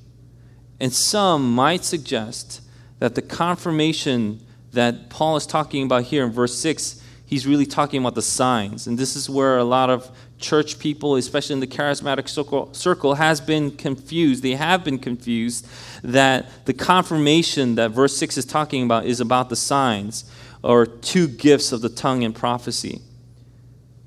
And 0.79 0.93
some 0.93 1.55
might 1.55 1.85
suggest 1.85 2.61
that 2.99 3.15
the 3.15 3.21
confirmation 3.21 4.39
that 4.71 5.09
Paul 5.09 5.35
is 5.35 5.45
talking 5.45 5.83
about 5.83 6.03
here 6.03 6.25
in 6.25 6.31
verse 6.31 6.55
6, 6.57 7.01
he's 7.25 7.47
really 7.47 7.65
talking 7.65 8.01
about 8.01 8.15
the 8.15 8.21
signs. 8.21 8.87
And 8.87 8.97
this 8.97 9.15
is 9.15 9.29
where 9.29 9.57
a 9.57 9.63
lot 9.63 9.89
of 9.89 10.09
church 10.37 10.79
people, 10.79 11.15
especially 11.15 11.53
in 11.53 11.59
the 11.59 11.67
charismatic 11.67 12.27
circle, 12.27 12.73
circle, 12.73 13.15
has 13.15 13.41
been 13.41 13.71
confused. 13.71 14.43
They 14.43 14.55
have 14.55 14.83
been 14.83 14.99
confused 14.99 15.67
that 16.03 16.65
the 16.65 16.73
confirmation 16.73 17.75
that 17.75 17.91
verse 17.91 18.15
6 18.17 18.37
is 18.37 18.45
talking 18.45 18.83
about 18.83 19.05
is 19.05 19.19
about 19.19 19.49
the 19.49 19.55
signs 19.55 20.25
or 20.63 20.85
two 20.85 21.27
gifts 21.27 21.71
of 21.71 21.81
the 21.81 21.89
tongue 21.89 22.23
and 22.23 22.35
prophecy. 22.35 23.01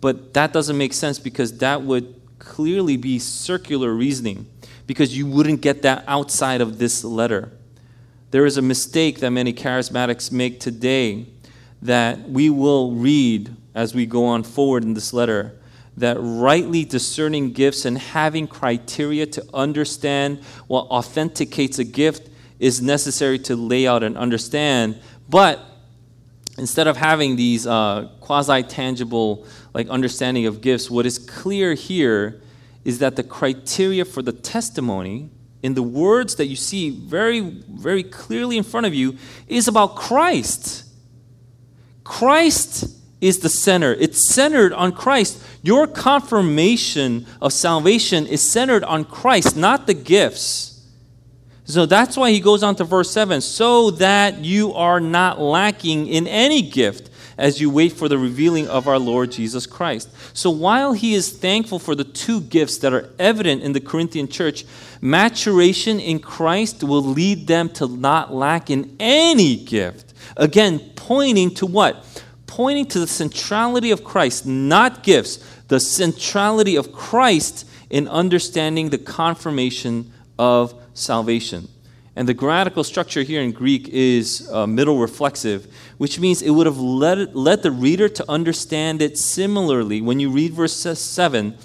But 0.00 0.34
that 0.34 0.52
doesn't 0.52 0.76
make 0.76 0.92
sense 0.92 1.18
because 1.18 1.58
that 1.58 1.82
would 1.82 2.14
clearly 2.38 2.96
be 2.96 3.18
circular 3.18 3.92
reasoning 3.92 4.46
because 4.86 5.16
you 5.16 5.26
wouldn't 5.26 5.60
get 5.60 5.82
that 5.82 6.04
outside 6.06 6.60
of 6.60 6.78
this 6.78 7.04
letter. 7.04 7.52
There 8.30 8.44
is 8.44 8.58
a 8.58 8.62
mistake 8.62 9.20
that 9.20 9.30
many 9.30 9.52
charismatics 9.54 10.30
make 10.30 10.60
today 10.60 11.26
that 11.80 12.28
we 12.28 12.50
will 12.50 12.92
read 12.92 13.54
as 13.74 13.94
we 13.94 14.04
go 14.04 14.26
on 14.26 14.42
forward 14.42 14.82
in 14.84 14.94
this 14.94 15.12
letter 15.12 15.58
that 15.96 16.16
rightly 16.20 16.84
discerning 16.84 17.52
gifts 17.52 17.84
and 17.84 17.98
having 17.98 18.46
criteria 18.46 19.26
to 19.26 19.44
understand 19.52 20.40
what 20.66 20.86
authenticates 20.86 21.78
a 21.78 21.84
gift 21.84 22.28
is 22.58 22.82
necessary 22.82 23.38
to 23.38 23.56
lay 23.56 23.86
out 23.86 24.02
and 24.02 24.16
understand. 24.16 25.00
But 25.28 25.60
instead 26.56 26.86
of 26.86 26.96
having 26.96 27.36
these 27.36 27.66
uh, 27.66 28.08
quasi 28.20 28.62
tangible 28.62 29.46
like 29.74 29.88
understanding 29.88 30.46
of 30.46 30.60
gifts, 30.60 30.90
what 30.90 31.06
is 31.06 31.18
clear 31.18 31.74
here 31.74 32.40
is 32.84 32.98
that 32.98 33.16
the 33.16 33.22
criteria 33.22 34.04
for 34.04 34.22
the 34.22 34.32
testimony 34.32 35.30
in 35.62 35.74
the 35.74 35.82
words 35.82 36.36
that 36.36 36.46
you 36.46 36.56
see 36.56 36.90
very, 36.90 37.40
very 37.40 38.02
clearly 38.02 38.56
in 38.56 38.64
front 38.64 38.86
of 38.86 38.94
you 38.94 39.16
is 39.48 39.68
about 39.68 39.96
Christ. 39.96 40.84
Christ 42.04 42.96
is 43.20 43.40
the 43.40 43.48
center. 43.48 43.92
It's 43.94 44.32
centered 44.32 44.72
on 44.72 44.92
Christ. 44.92 45.42
Your 45.62 45.86
confirmation 45.86 47.26
of 47.42 47.52
salvation 47.52 48.26
is 48.26 48.48
centered 48.48 48.84
on 48.84 49.04
Christ, 49.04 49.56
not 49.56 49.86
the 49.86 49.94
gifts. 49.94 50.86
So 51.64 51.84
that's 51.84 52.16
why 52.16 52.30
he 52.30 52.40
goes 52.40 52.62
on 52.62 52.76
to 52.76 52.84
verse 52.84 53.10
7 53.10 53.40
so 53.42 53.90
that 53.92 54.42
you 54.42 54.72
are 54.72 55.00
not 55.00 55.38
lacking 55.38 56.06
in 56.06 56.26
any 56.26 56.62
gift 56.62 57.10
as 57.38 57.60
you 57.60 57.70
wait 57.70 57.92
for 57.92 58.08
the 58.08 58.18
revealing 58.18 58.68
of 58.68 58.86
our 58.86 58.98
Lord 58.98 59.32
Jesus 59.32 59.66
Christ. 59.66 60.10
So 60.36 60.50
while 60.50 60.92
he 60.92 61.14
is 61.14 61.32
thankful 61.32 61.78
for 61.78 61.94
the 61.94 62.04
two 62.04 62.42
gifts 62.42 62.76
that 62.78 62.92
are 62.92 63.08
evident 63.18 63.62
in 63.62 63.72
the 63.72 63.80
Corinthian 63.80 64.28
church, 64.28 64.66
maturation 65.00 65.98
in 66.00 66.18
Christ 66.18 66.82
will 66.82 67.02
lead 67.02 67.46
them 67.46 67.70
to 67.70 67.86
not 67.86 68.34
lack 68.34 68.68
in 68.68 68.94
any 69.00 69.56
gift. 69.56 70.12
Again, 70.36 70.80
pointing 70.96 71.54
to 71.54 71.64
what? 71.64 72.04
pointing 72.48 72.86
to 72.86 72.98
the 72.98 73.06
centrality 73.06 73.92
of 73.92 74.02
Christ, 74.02 74.44
not 74.44 75.04
gifts, 75.04 75.36
the 75.68 75.78
centrality 75.78 76.74
of 76.74 76.92
Christ 76.92 77.68
in 77.88 78.08
understanding 78.08 78.90
the 78.90 78.98
confirmation 78.98 80.12
of 80.40 80.74
salvation. 80.92 81.68
And 82.16 82.28
the 82.28 82.34
grammatical 82.34 82.82
structure 82.82 83.22
here 83.22 83.42
in 83.42 83.52
Greek 83.52 83.88
is 83.90 84.50
uh, 84.52 84.66
middle 84.66 84.98
reflexive, 84.98 85.72
which 85.98 86.18
means 86.18 86.42
it 86.42 86.50
would 86.50 86.66
have 86.66 86.78
led, 86.78 87.34
led 87.34 87.62
the 87.62 87.70
reader 87.70 88.08
to 88.08 88.24
understand 88.30 89.02
it 89.02 89.18
similarly. 89.18 90.00
When 90.00 90.20
you 90.20 90.30
read 90.30 90.54
verse 90.54 90.74
7, 90.74 91.56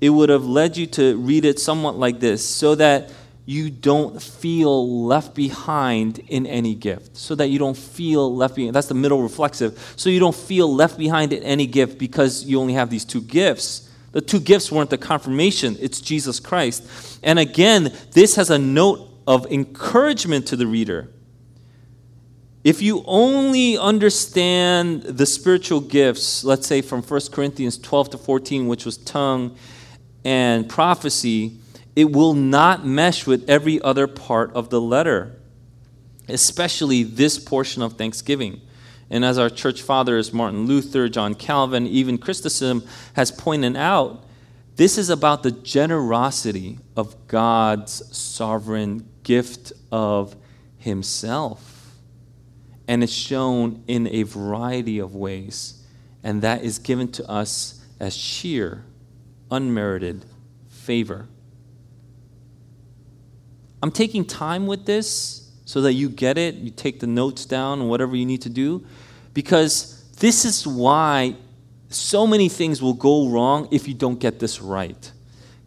it 0.00 0.10
would 0.10 0.30
have 0.30 0.44
led 0.44 0.76
you 0.76 0.86
to 0.88 1.16
read 1.16 1.44
it 1.44 1.60
somewhat 1.60 1.96
like 1.96 2.18
this 2.18 2.46
so 2.46 2.74
that 2.74 3.12
you 3.44 3.70
don't 3.70 4.22
feel 4.22 5.04
left 5.04 5.34
behind 5.34 6.20
in 6.28 6.46
any 6.46 6.74
gift. 6.74 7.16
So 7.16 7.34
that 7.34 7.48
you 7.48 7.58
don't 7.58 7.76
feel 7.76 8.34
left 8.34 8.56
behind. 8.56 8.74
That's 8.74 8.88
the 8.88 8.94
middle 8.94 9.22
reflexive. 9.22 9.94
So 9.96 10.10
you 10.10 10.20
don't 10.20 10.34
feel 10.34 10.72
left 10.72 10.96
behind 10.96 11.32
in 11.32 11.42
any 11.42 11.66
gift 11.66 11.98
because 11.98 12.44
you 12.44 12.60
only 12.60 12.74
have 12.74 12.88
these 12.88 13.04
two 13.04 13.20
gifts. 13.20 13.90
The 14.12 14.20
two 14.20 14.40
gifts 14.40 14.70
weren't 14.70 14.90
the 14.90 14.98
confirmation, 14.98 15.76
it's 15.80 16.00
Jesus 16.00 16.38
Christ. 16.38 17.18
And 17.22 17.38
again, 17.38 17.92
this 18.12 18.36
has 18.36 18.50
a 18.50 18.58
note 18.58 19.08
of 19.26 19.50
encouragement 19.50 20.46
to 20.48 20.56
the 20.56 20.66
reader. 20.66 21.08
If 22.64 22.80
you 22.80 23.02
only 23.06 23.76
understand 23.76 25.02
the 25.02 25.26
spiritual 25.26 25.80
gifts, 25.80 26.44
let's 26.44 26.66
say 26.66 26.80
from 26.80 27.02
1 27.02 27.20
Corinthians 27.32 27.76
12 27.76 28.10
to 28.10 28.18
14, 28.18 28.68
which 28.68 28.84
was 28.84 28.98
tongue 28.98 29.56
and 30.24 30.68
prophecy, 30.68 31.58
it 31.96 32.12
will 32.12 32.34
not 32.34 32.86
mesh 32.86 33.26
with 33.26 33.50
every 33.50 33.82
other 33.82 34.06
part 34.06 34.52
of 34.54 34.70
the 34.70 34.80
letter, 34.80 35.40
especially 36.28 37.02
this 37.02 37.36
portion 37.36 37.82
of 37.82 37.94
Thanksgiving. 37.94 38.60
And 39.10 39.24
as 39.24 39.38
our 39.38 39.50
church 39.50 39.82
fathers, 39.82 40.32
Martin 40.32 40.66
Luther, 40.66 41.08
John 41.08 41.34
Calvin, 41.34 41.88
even 41.88 42.16
Chrysostom, 42.16 42.86
has 43.14 43.32
pointed 43.32 43.76
out, 43.76 44.24
this 44.76 44.96
is 44.96 45.10
about 45.10 45.42
the 45.42 45.50
generosity 45.50 46.78
of 46.96 47.26
God's 47.26 48.16
sovereign 48.16 49.08
gift 49.24 49.72
of 49.90 50.36
Himself. 50.78 51.71
And 52.88 53.02
it's 53.02 53.12
shown 53.12 53.84
in 53.86 54.06
a 54.08 54.24
variety 54.24 54.98
of 54.98 55.14
ways. 55.14 55.82
and 56.22 56.42
that 56.42 56.62
is 56.62 56.78
given 56.78 57.10
to 57.12 57.28
us 57.28 57.84
as 57.98 58.14
sheer, 58.14 58.84
unmerited 59.50 60.24
favor. 60.68 61.26
I'm 63.82 63.90
taking 63.90 64.24
time 64.24 64.66
with 64.66 64.86
this 64.86 65.50
so 65.64 65.80
that 65.82 65.94
you 65.94 66.08
get 66.08 66.38
it, 66.38 66.54
you 66.56 66.70
take 66.70 67.00
the 67.00 67.06
notes 67.06 67.44
down, 67.44 67.88
whatever 67.88 68.14
you 68.14 68.26
need 68.26 68.42
to 68.42 68.48
do, 68.48 68.84
because 69.34 70.08
this 70.18 70.44
is 70.44 70.66
why 70.66 71.34
so 71.88 72.26
many 72.26 72.48
things 72.48 72.80
will 72.80 72.94
go 72.94 73.28
wrong 73.28 73.68
if 73.70 73.88
you 73.88 73.94
don't 73.94 74.18
get 74.18 74.38
this 74.38 74.60
right. 74.60 75.10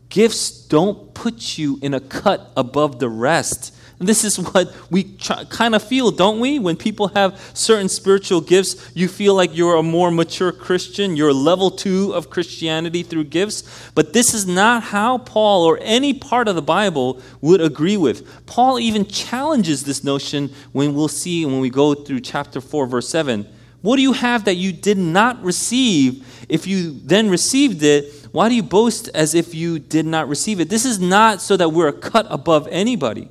Gifts 0.09 0.51
don't 0.67 1.13
put 1.13 1.57
you 1.57 1.77
in 1.81 1.93
a 1.93 1.99
cut 1.99 2.51
above 2.55 2.99
the 2.99 3.09
rest. 3.09 3.74
This 3.97 4.25
is 4.25 4.37
what 4.37 4.75
we 4.91 5.03
kind 5.49 5.73
of 5.73 5.81
feel, 5.81 6.11
don't 6.11 6.39
we? 6.39 6.59
When 6.59 6.75
people 6.75 7.07
have 7.09 7.39
certain 7.53 7.87
spiritual 7.87 8.41
gifts, 8.41 8.91
you 8.93 9.07
feel 9.07 9.35
like 9.35 9.55
you're 9.55 9.75
a 9.75 9.83
more 9.83 10.11
mature 10.11 10.51
Christian. 10.51 11.15
You're 11.15 11.31
level 11.31 11.71
two 11.71 12.13
of 12.13 12.29
Christianity 12.29 13.03
through 13.03 13.25
gifts. 13.25 13.63
But 13.95 14.11
this 14.11 14.33
is 14.33 14.45
not 14.45 14.83
how 14.83 15.19
Paul 15.19 15.63
or 15.63 15.79
any 15.81 16.13
part 16.13 16.49
of 16.49 16.55
the 16.55 16.61
Bible 16.61 17.21
would 17.39 17.61
agree 17.61 17.95
with. 17.95 18.45
Paul 18.45 18.79
even 18.79 19.05
challenges 19.05 19.83
this 19.83 20.03
notion 20.03 20.51
when 20.73 20.93
we'll 20.93 21.07
see 21.07 21.45
when 21.45 21.61
we 21.61 21.69
go 21.69 21.93
through 21.93 22.19
chapter 22.19 22.59
4, 22.59 22.87
verse 22.87 23.07
7. 23.07 23.47
What 23.81 23.95
do 23.97 24.01
you 24.01 24.13
have 24.13 24.45
that 24.45 24.55
you 24.55 24.73
did 24.73 24.97
not 24.97 25.41
receive? 25.43 26.25
If 26.49 26.67
you 26.67 26.99
then 27.03 27.29
received 27.29 27.83
it, 27.83 28.27
why 28.31 28.49
do 28.49 28.55
you 28.55 28.63
boast 28.63 29.09
as 29.13 29.35
if 29.35 29.55
you 29.55 29.79
did 29.79 30.05
not 30.05 30.27
receive 30.27 30.59
it? 30.59 30.69
This 30.69 30.85
is 30.85 30.99
not 30.99 31.39
so 31.39 31.55
that 31.55 31.69
we're 31.69 31.91
cut 31.93 32.25
above 32.29 32.67
anybody. 32.71 33.29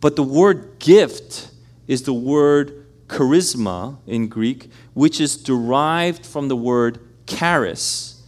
But 0.00 0.16
the 0.16 0.22
word 0.22 0.78
gift 0.78 1.50
is 1.86 2.02
the 2.02 2.14
word 2.14 2.86
charisma 3.06 3.98
in 4.06 4.28
Greek, 4.28 4.70
which 4.94 5.20
is 5.20 5.36
derived 5.36 6.24
from 6.24 6.48
the 6.48 6.56
word 6.56 7.00
charis. 7.26 8.22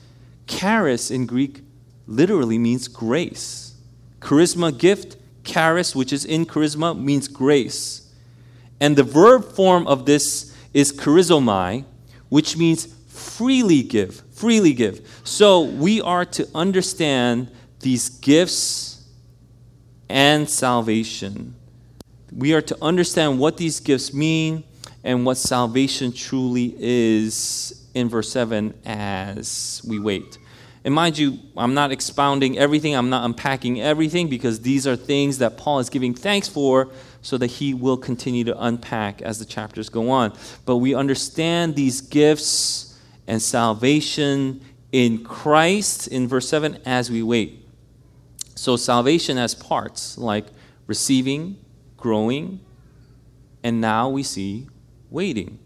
Charis 0.46 1.11
in 1.11 1.26
Greek 1.26 1.62
literally 2.06 2.58
means 2.58 2.88
grace. 2.88 3.74
Charisma, 4.20 4.76
gift, 4.76 5.16
charis, 5.44 5.96
which 5.96 6.12
is 6.12 6.24
in 6.24 6.44
charisma, 6.44 6.98
means 6.98 7.26
grace. 7.26 8.12
And 8.80 8.96
the 8.96 9.04
verb 9.04 9.44
form 9.44 9.87
of 9.87 10.04
this 10.04 10.54
is 10.74 10.92
charizomai, 10.92 11.85
which 12.28 12.56
means 12.56 12.87
freely 13.06 13.82
give, 13.82 14.22
freely 14.32 14.72
give. 14.74 15.20
So 15.24 15.62
we 15.62 16.00
are 16.00 16.24
to 16.26 16.48
understand 16.54 17.50
these 17.80 18.08
gifts 18.08 19.08
and 20.08 20.48
salvation 20.48 21.54
we 22.37 22.55
are 22.55 22.62
to 22.62 22.77
understand 22.83 23.38
what 23.38 23.57
these 23.57 23.81
gifts 23.81 24.12
mean 24.14 24.64
and 25.05 25.27
what 25.27 25.37
salvation 25.37 26.12
truly 26.12 26.75
is 26.79 27.88
in 27.95 28.09
verse 28.09 28.31
7 28.31 28.75
as 28.85 29.83
we 29.87 29.99
wait. 29.99 30.38
And 30.85 30.95
mind 30.95 31.16
you, 31.16 31.38
I'm 31.57 31.75
not 31.75 31.92
expounding 31.92 32.59
everything, 32.59 32.95
I'm 32.95 33.11
not 33.11 33.25
unpacking 33.25 33.81
everything 33.81 34.29
because 34.29 34.61
these 34.61 34.87
are 34.87 34.97
things 34.97 35.38
that 35.38 35.57
Paul 35.57 35.79
is 35.79 35.88
giving 35.88 36.14
thanks 36.14 36.49
for 36.49 36.90
so 37.21 37.38
that 37.38 37.47
he 37.47 37.73
will 37.73 37.97
continue 37.97 38.42
to 38.45 38.64
unpack 38.64 39.23
as 39.23 39.38
the 39.38 39.45
chapters 39.45 39.88
go 39.88 40.11
on. 40.11 40.37
But 40.66 40.79
we 40.79 40.95
understand 40.95 41.77
these 41.77 42.01
gifts 42.01 42.99
and 43.29 43.40
salvation 43.40 44.61
in 44.90 45.23
Christ 45.23 46.09
in 46.09 46.27
verse 46.27 46.49
7 46.49 46.79
as 46.85 47.11
we 47.11 47.23
wait. 47.23 47.64
So 48.57 48.77
salvation 48.77 49.37
has 49.37 49.55
parts 49.55 50.18
like 50.18 50.47
receiving, 50.88 51.57
growing, 52.02 52.58
and 53.62 53.80
now 53.80 54.08
we 54.08 54.24
see 54.24 54.66
waiting. 55.08 55.56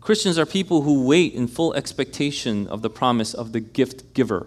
Christians 0.00 0.38
are 0.38 0.46
people 0.46 0.82
who 0.82 1.04
wait 1.04 1.34
in 1.34 1.48
full 1.48 1.74
expectation 1.74 2.68
of 2.68 2.82
the 2.82 2.88
promise 2.88 3.34
of 3.34 3.50
the 3.50 3.58
gift 3.58 4.14
giver. 4.14 4.46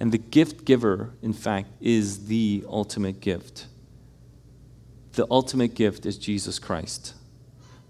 And 0.00 0.10
the 0.10 0.16
gift 0.16 0.64
giver, 0.64 1.10
in 1.20 1.34
fact, 1.34 1.68
is 1.82 2.28
the 2.28 2.64
ultimate 2.66 3.20
gift. 3.20 3.66
The 5.12 5.26
ultimate 5.30 5.74
gift 5.74 6.06
is 6.06 6.16
Jesus 6.16 6.58
Christ. 6.58 7.12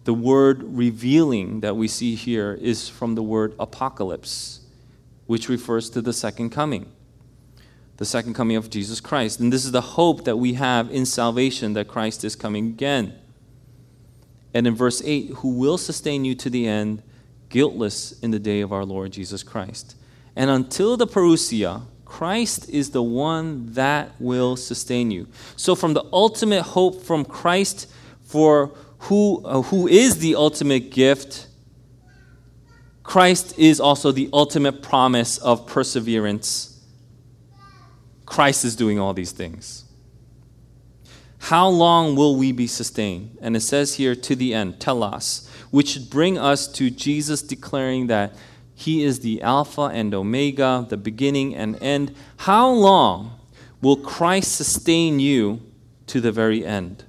The 0.02 0.14
word 0.14 0.64
revealing 0.64 1.60
that 1.60 1.76
we 1.76 1.86
see 1.86 2.16
here 2.16 2.58
is 2.60 2.88
from 2.88 3.14
the 3.14 3.22
word 3.22 3.54
apocalypse, 3.60 4.62
which 5.26 5.48
refers 5.48 5.88
to 5.90 6.02
the 6.02 6.12
second 6.12 6.50
coming 6.50 6.90
the 7.96 8.04
second 8.04 8.34
coming 8.34 8.56
of 8.56 8.70
Jesus 8.70 9.00
Christ. 9.00 9.40
And 9.40 9.52
this 9.52 9.64
is 9.64 9.72
the 9.72 9.80
hope 9.80 10.24
that 10.24 10.36
we 10.36 10.54
have 10.54 10.90
in 10.90 11.06
salvation 11.06 11.74
that 11.74 11.88
Christ 11.88 12.24
is 12.24 12.34
coming 12.34 12.68
again. 12.68 13.14
And 14.54 14.66
in 14.66 14.74
verse 14.74 15.02
8, 15.04 15.30
who 15.36 15.54
will 15.54 15.78
sustain 15.78 16.24
you 16.24 16.34
to 16.36 16.50
the 16.50 16.66
end, 16.66 17.02
guiltless 17.48 18.18
in 18.20 18.30
the 18.30 18.38
day 18.38 18.60
of 18.60 18.72
our 18.72 18.84
Lord 18.84 19.12
Jesus 19.12 19.42
Christ. 19.42 19.96
And 20.36 20.50
until 20.50 20.96
the 20.96 21.06
parousia, 21.06 21.82
Christ 22.04 22.68
is 22.68 22.90
the 22.90 23.02
one 23.02 23.72
that 23.72 24.10
will 24.18 24.56
sustain 24.56 25.10
you. 25.10 25.28
So, 25.56 25.74
from 25.74 25.94
the 25.94 26.04
ultimate 26.12 26.62
hope 26.62 27.02
from 27.02 27.24
Christ 27.24 27.90
for 28.20 28.72
who, 28.98 29.42
uh, 29.44 29.62
who 29.62 29.88
is 29.88 30.18
the 30.18 30.34
ultimate 30.34 30.90
gift, 30.90 31.48
Christ 33.02 33.58
is 33.58 33.80
also 33.80 34.12
the 34.12 34.28
ultimate 34.32 34.82
promise 34.82 35.38
of 35.38 35.66
perseverance 35.66 36.71
Christ 38.32 38.64
is 38.64 38.74
doing 38.74 38.98
all 38.98 39.12
these 39.12 39.30
things. 39.30 39.84
How 41.38 41.68
long 41.68 42.16
will 42.16 42.34
we 42.34 42.50
be 42.50 42.66
sustained? 42.66 43.36
And 43.42 43.54
it 43.54 43.60
says 43.60 43.96
here, 43.96 44.14
to 44.14 44.34
the 44.34 44.54
end, 44.54 44.80
telos, 44.80 45.46
which 45.70 45.90
should 45.90 46.08
bring 46.08 46.38
us 46.38 46.66
to 46.68 46.88
Jesus 46.88 47.42
declaring 47.42 48.06
that 48.06 48.34
he 48.74 49.04
is 49.04 49.20
the 49.20 49.42
Alpha 49.42 49.82
and 49.92 50.14
Omega, 50.14 50.86
the 50.88 50.96
beginning 50.96 51.54
and 51.54 51.76
end. 51.82 52.14
How 52.38 52.70
long 52.70 53.38
will 53.82 53.96
Christ 53.96 54.56
sustain 54.56 55.20
you 55.20 55.60
to 56.06 56.18
the 56.18 56.32
very 56.32 56.64
end? 56.64 57.04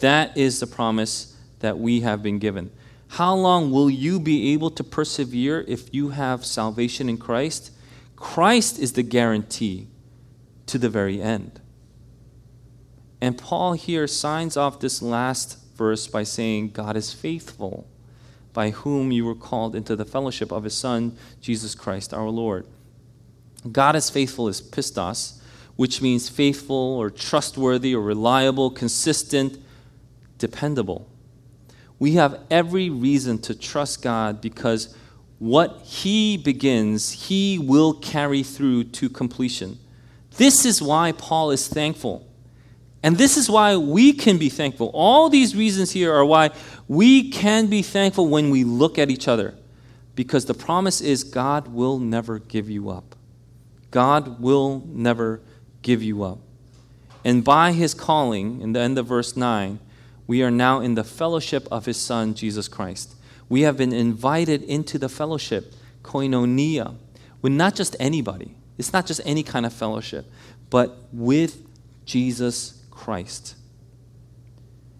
That 0.00 0.36
is 0.36 0.58
the 0.58 0.66
promise 0.66 1.36
that 1.60 1.78
we 1.78 2.00
have 2.00 2.24
been 2.24 2.40
given. 2.40 2.72
How 3.06 3.36
long 3.36 3.70
will 3.70 3.88
you 3.88 4.18
be 4.18 4.52
able 4.52 4.70
to 4.70 4.82
persevere 4.82 5.64
if 5.68 5.94
you 5.94 6.08
have 6.08 6.44
salvation 6.44 7.08
in 7.08 7.18
Christ? 7.18 7.70
Christ 8.16 8.80
is 8.80 8.94
the 8.94 9.04
guarantee 9.04 9.86
to 10.66 10.78
the 10.78 10.88
very 10.88 11.20
end. 11.20 11.60
And 13.20 13.38
Paul 13.38 13.72
here 13.72 14.06
signs 14.06 14.56
off 14.56 14.80
this 14.80 15.00
last 15.00 15.58
verse 15.76 16.06
by 16.06 16.22
saying, 16.22 16.70
God 16.70 16.96
is 16.96 17.12
faithful, 17.12 17.86
by 18.52 18.70
whom 18.70 19.12
you 19.12 19.24
were 19.24 19.34
called 19.34 19.74
into 19.74 19.96
the 19.96 20.04
fellowship 20.04 20.52
of 20.52 20.64
his 20.64 20.74
Son, 20.74 21.16
Jesus 21.40 21.74
Christ 21.74 22.12
our 22.12 22.28
Lord. 22.28 22.66
God 23.70 23.96
is 23.96 24.10
faithful 24.10 24.48
is 24.48 24.60
pistos, 24.60 25.40
which 25.76 26.00
means 26.00 26.28
faithful 26.28 26.76
or 26.76 27.10
trustworthy 27.10 27.94
or 27.94 28.02
reliable, 28.02 28.70
consistent, 28.70 29.58
dependable. 30.38 31.08
We 31.98 32.12
have 32.12 32.40
every 32.50 32.90
reason 32.90 33.38
to 33.40 33.54
trust 33.54 34.02
God 34.02 34.40
because 34.40 34.94
what 35.38 35.80
He 35.82 36.36
begins, 36.36 37.28
He 37.28 37.58
will 37.58 37.94
carry 37.94 38.42
through 38.42 38.84
to 38.84 39.08
completion. 39.08 39.78
This 40.36 40.64
is 40.64 40.82
why 40.82 41.12
Paul 41.12 41.50
is 41.50 41.68
thankful. 41.68 42.26
And 43.02 43.18
this 43.18 43.36
is 43.36 43.48
why 43.48 43.76
we 43.76 44.12
can 44.12 44.38
be 44.38 44.48
thankful. 44.48 44.90
All 44.92 45.28
these 45.28 45.54
reasons 45.54 45.92
here 45.92 46.12
are 46.12 46.24
why 46.24 46.50
we 46.88 47.30
can 47.30 47.66
be 47.68 47.82
thankful 47.82 48.28
when 48.28 48.50
we 48.50 48.64
look 48.64 48.98
at 48.98 49.10
each 49.10 49.28
other. 49.28 49.54
Because 50.14 50.46
the 50.46 50.54
promise 50.54 51.00
is 51.00 51.22
God 51.22 51.68
will 51.68 51.98
never 51.98 52.38
give 52.38 52.68
you 52.68 52.90
up. 52.90 53.14
God 53.90 54.40
will 54.40 54.82
never 54.88 55.40
give 55.82 56.02
you 56.02 56.22
up. 56.22 56.38
And 57.24 57.44
by 57.44 57.72
his 57.72 57.94
calling, 57.94 58.60
in 58.60 58.72
the 58.72 58.80
end 58.80 58.98
of 58.98 59.06
verse 59.06 59.36
9, 59.36 59.78
we 60.26 60.42
are 60.42 60.50
now 60.50 60.80
in 60.80 60.94
the 60.94 61.04
fellowship 61.04 61.68
of 61.70 61.86
his 61.86 61.96
Son, 61.96 62.34
Jesus 62.34 62.66
Christ. 62.66 63.14
We 63.48 63.62
have 63.62 63.76
been 63.76 63.92
invited 63.92 64.62
into 64.62 64.98
the 64.98 65.08
fellowship, 65.08 65.74
koinonia, 66.02 66.96
with 67.42 67.52
not 67.52 67.74
just 67.76 67.94
anybody, 68.00 68.54
it's 68.78 68.92
not 68.92 69.06
just 69.06 69.20
any 69.24 69.42
kind 69.42 69.66
of 69.66 69.72
fellowship, 69.72 70.30
but 70.70 70.98
with 71.12 71.66
Jesus 72.04 72.84
Christ. 72.90 73.54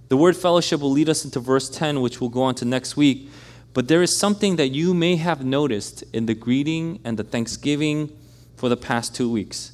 The 0.08 0.16
word 0.16 0.36
fellowship 0.36 0.80
will 0.80 0.92
lead 0.92 1.08
us 1.08 1.24
into 1.24 1.40
verse 1.40 1.68
10, 1.68 2.00
which 2.00 2.20
we'll 2.20 2.30
go 2.30 2.42
on 2.42 2.54
to 2.56 2.64
next 2.64 2.96
week. 2.96 3.28
But 3.74 3.88
there 3.88 4.02
is 4.02 4.16
something 4.16 4.56
that 4.56 4.68
you 4.68 4.94
may 4.94 5.16
have 5.16 5.44
noticed 5.44 6.04
in 6.12 6.26
the 6.26 6.34
greeting 6.34 7.00
and 7.04 7.18
the 7.18 7.24
thanksgiving 7.24 8.16
for 8.56 8.68
the 8.68 8.76
past 8.76 9.14
two 9.14 9.30
weeks. 9.30 9.72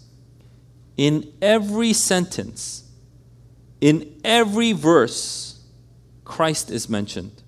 In 0.96 1.32
every 1.40 1.92
sentence, 1.92 2.90
in 3.80 4.20
every 4.24 4.72
verse, 4.72 5.60
Christ 6.24 6.70
is 6.70 6.88
mentioned. 6.88 7.42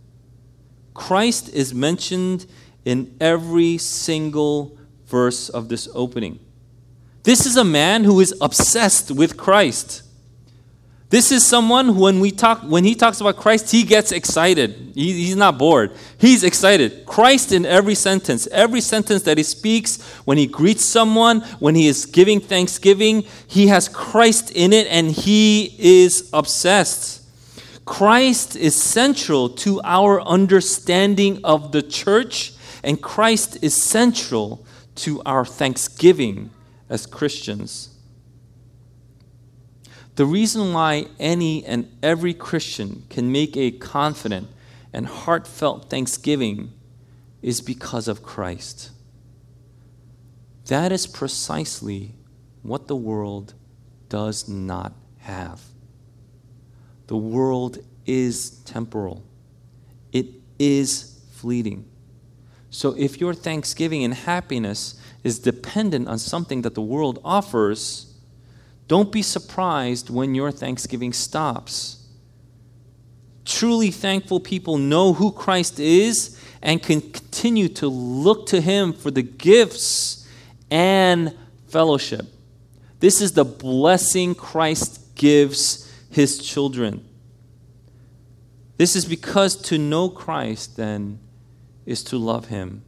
Christ 0.93 1.49
is 1.49 1.75
mentioned 1.75 2.47
in 2.85 3.17
every 3.21 3.79
single 3.79 4.79
verse 5.07 5.49
of 5.49 5.69
this 5.69 5.89
opening. 5.95 6.39
This 7.25 7.47
is 7.47 7.57
a 7.57 7.65
man 7.65 8.05
who 8.05 8.21
is 8.21 8.35
obsessed 8.41 9.11
with 9.11 9.39
Christ. 9.39 10.03
This 11.09 11.33
is 11.33 11.47
someone 11.47 11.87
who, 11.87 12.03
when 12.03 12.21
we 12.21 12.31
talk, 12.31 12.61
when 12.63 12.85
he 12.85 12.95
talks 12.95 13.21
about 13.21 13.37
Christ, 13.37 13.71
he 13.71 13.83
gets 13.83 14.13
excited. 14.13 14.93
He, 14.95 15.13
he's 15.13 15.37
not 15.37 15.57
bored. 15.57 15.93
He's 16.19 16.45
excited. 16.45 17.07
Christ 17.07 17.53
in 17.53 17.65
every 17.65 17.95
sentence, 17.95 18.47
every 18.49 18.83
sentence 18.83 19.23
that 19.23 19.39
he 19.39 19.45
speaks, 19.45 20.03
when 20.27 20.37
he 20.37 20.47
greets 20.47 20.85
someone, 20.85 21.41
when 21.61 21.75
he 21.75 21.87
is 21.87 22.05
giving 22.05 22.41
thanksgiving, 22.41 23.25
he 23.47 23.69
has 23.69 23.89
Christ 23.89 24.51
in 24.51 24.75
it, 24.75 24.87
and 24.89 25.11
he 25.11 25.75
is 25.79 26.29
obsessed. 26.35 27.23
Christ 27.87 28.55
is 28.55 28.75
central 28.75 29.49
to 29.49 29.81
our 29.83 30.21
understanding 30.21 31.41
of 31.43 31.73
the 31.73 31.83
church, 31.83 32.53
and 32.83 33.01
Christ 33.01 33.59
is 33.63 33.75
central 33.75 34.67
to 34.97 35.23
our 35.25 35.47
thanksgiving 35.47 36.51
as 36.95 37.07
Christians. 37.07 37.89
The 40.15 40.25
reason 40.25 40.73
why 40.73 41.09
any 41.19 41.65
and 41.65 41.91
every 42.05 42.33
Christian 42.33 43.03
can 43.11 43.33
make 43.33 43.57
a 43.57 43.73
confident 43.73 44.47
and 44.93 45.05
heartfelt 45.05 45.91
thanksgiving 45.91 46.73
is 47.43 47.61
because 47.61 48.07
of 48.07 48.23
Christ. 48.23 48.93
That 50.67 50.93
is 50.93 51.09
precisely 51.09 52.15
what 52.63 52.87
the 52.87 52.97
world 52.97 53.55
does 54.09 54.49
not 54.49 54.93
have. 55.19 55.63
The 57.09 57.17
world 57.17 57.79
is 58.07 58.51
temporal, 58.61 59.25
it 60.13 60.27
is 60.61 61.21
fleeting. 61.33 61.87
So 62.71 62.95
if 62.97 63.21
your 63.21 63.35
thanksgiving 63.35 64.05
and 64.05 64.15
happiness 64.15 65.01
is 65.25 65.39
dependent 65.39 66.07
on 66.07 66.19
something 66.19 66.63
that 66.63 66.75
the 66.75 66.83
world 66.83 67.19
offers, 67.25 68.15
don't 68.87 69.11
be 69.11 69.23
surprised 69.23 70.11
when 70.11 70.35
your 70.35 70.53
thanksgiving 70.53 71.13
stops. 71.13 72.07
Truly 73.47 73.91
thankful 73.91 74.39
people 74.39 74.77
know 74.77 75.15
who 75.15 75.33
Christ 75.33 75.81
is 75.81 76.39
and 76.63 76.83
can 76.83 77.01
continue 77.01 77.69
to 77.69 77.89
look 77.89 78.47
to 78.47 78.61
Him 78.61 78.93
for 78.93 79.11
the 79.11 79.23
gifts 79.23 80.29
and 80.71 81.35
fellowship. 81.69 82.27
This 83.01 83.21
is 83.21 83.33
the 83.33 83.45
blessing 83.45 84.35
Christ 84.35 85.15
gives 85.15 85.91
His 86.11 86.39
children. 86.39 87.07
This 88.77 88.97
is 88.97 89.05
because 89.05 89.57
to 89.63 89.79
know 89.79 90.09
Christ, 90.09 90.77
then, 90.77 91.19
is 91.87 92.03
to 92.05 92.19
love 92.19 92.47
Him. 92.47 92.83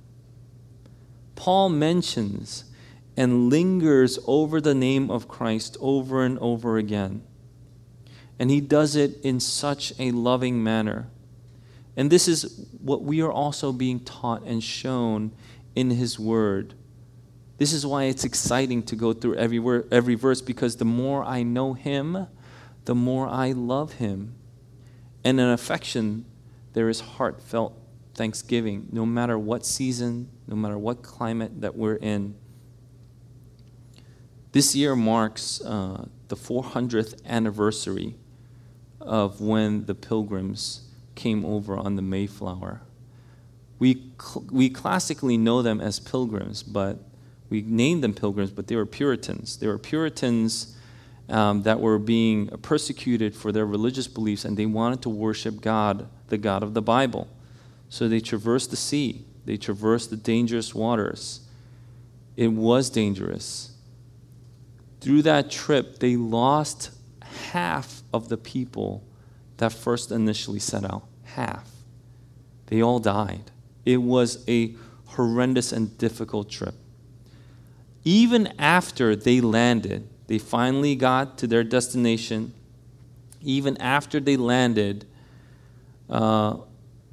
Paul 1.37 1.68
mentions 1.68 2.64
and 3.16 3.49
lingers 3.49 4.18
over 4.27 4.61
the 4.61 4.75
name 4.75 5.11
of 5.11 5.29
Christ 5.29 5.77
over 5.81 6.25
and 6.25 6.38
over 6.40 6.77
again. 6.77 7.22
And 8.38 8.51
he 8.51 8.61
does 8.61 8.96
it 8.96 9.20
in 9.22 9.40
such 9.40 9.92
a 9.99 10.11
loving 10.11 10.62
manner. 10.62 11.09
And 11.96 12.11
this 12.11 12.29
is 12.29 12.66
what 12.81 13.03
we 13.03 13.22
are 13.22 13.33
also 13.33 13.72
being 13.72 14.01
taught 14.01 14.42
and 14.42 14.62
shown 14.62 15.33
in 15.75 15.90
his 15.90 16.18
word. 16.18 16.75
This 17.59 17.72
is 17.72 17.87
why 17.87 18.05
it's 18.05 18.25
exciting 18.25 18.83
to 18.85 18.96
go 18.96 19.14
through 19.14 19.37
every, 19.37 19.59
word, 19.59 19.88
every 19.90 20.14
verse 20.14 20.42
because 20.42 20.77
the 20.77 20.85
more 20.85 21.25
I 21.25 21.42
know 21.42 21.72
him, 21.72 22.27
the 22.85 22.94
more 22.94 23.27
I 23.29 23.53
love 23.53 23.94
him. 23.94 24.35
And 25.25 25.40
in 25.40 25.49
affection, 25.49 26.27
there 26.75 26.90
is 26.90 27.01
heartfelt 27.01 27.72
thanksgiving, 28.17 28.89
no 28.91 29.07
matter 29.07 29.39
what 29.39 29.65
season, 29.65 30.29
no 30.49 30.57
matter 30.57 30.79
what 30.79 31.03
climate 31.03 31.61
that 31.61 31.77
we're 31.77 31.97
in. 31.97 32.35
This 34.53 34.75
year 34.75 34.97
marks 34.97 35.61
uh, 35.61 36.07
the 36.29 36.37
400th 36.37 37.25
anniversary 37.27 38.17
of 39.01 39.41
when 39.41 39.85
the 39.85 39.95
pilgrims 39.95 40.89
came 41.15 41.45
over 41.45 41.77
on 41.77 41.97
the 41.97 42.03
Mayflower. 42.03 42.81
We, 43.79 44.03
cl- 44.21 44.47
we 44.51 44.71
classically 44.71 45.37
know 45.37 45.61
them 45.61 45.81
as 45.81 46.01
pilgrims, 46.01 46.63
but 46.63 46.99
we 47.51 47.61
named 47.63 48.03
them 48.03 48.15
pilgrims, 48.15 48.51
but 48.51 48.67
they 48.67 48.77
were 48.77 48.87
Puritans. 48.87 49.59
They 49.59 49.67
were 49.67 49.79
Puritans 49.79 50.77
um, 51.29 51.63
that 51.65 51.81
were 51.81 51.99
being 51.99 52.49
persecuted 52.63 53.35
for 53.35 53.53
their 53.53 53.67
religious 53.67 54.09
beliefs, 54.09 54.45
and 54.45 54.57
they 54.57 54.67
wanted 54.67 55.03
to 55.03 55.11
worship 55.11 55.61
God, 55.61 56.09
the 56.29 56.39
God 56.39 56.63
of 56.63 56.75
the 56.75 56.83
Bible. 56.83 57.29
So 57.88 58.09
they 58.09 58.20
traversed 58.20 58.70
the 58.70 58.77
sea, 58.77 59.25
they 59.44 59.57
traversed 59.57 60.11
the 60.11 60.16
dangerous 60.16 60.75
waters. 60.75 61.40
It 62.37 62.49
was 62.49 62.90
dangerous 62.90 63.77
through 65.07 65.22
that 65.22 65.53
trip, 65.53 66.01
they 66.01 66.16
lost 66.16 66.90
half 67.22 68.03
of 68.12 68.29
the 68.29 68.37
people 68.37 69.05
that 69.59 69.72
first 69.72 70.11
initially 70.11 70.59
set 70.59 70.85
out. 70.85 71.05
Half. 71.22 71.70
They 72.66 72.83
all 72.83 72.99
died. 72.99 73.53
It 73.85 73.99
was 73.99 74.44
a 74.49 74.75
horrendous 75.05 75.70
and 75.70 75.96
difficult 75.96 76.51
trip. 76.51 76.75
Even 78.03 78.53
after 78.59 79.14
they 79.14 79.40
landed, 79.40 80.09
they 80.27 80.38
finally 80.38 80.96
got 80.96 81.38
to 81.38 81.46
their 81.46 81.62
destination. 81.62 82.53
Even 83.42 83.77
after 83.77 84.18
they 84.18 84.37
landed, 84.37 85.05
uh, 86.11 86.57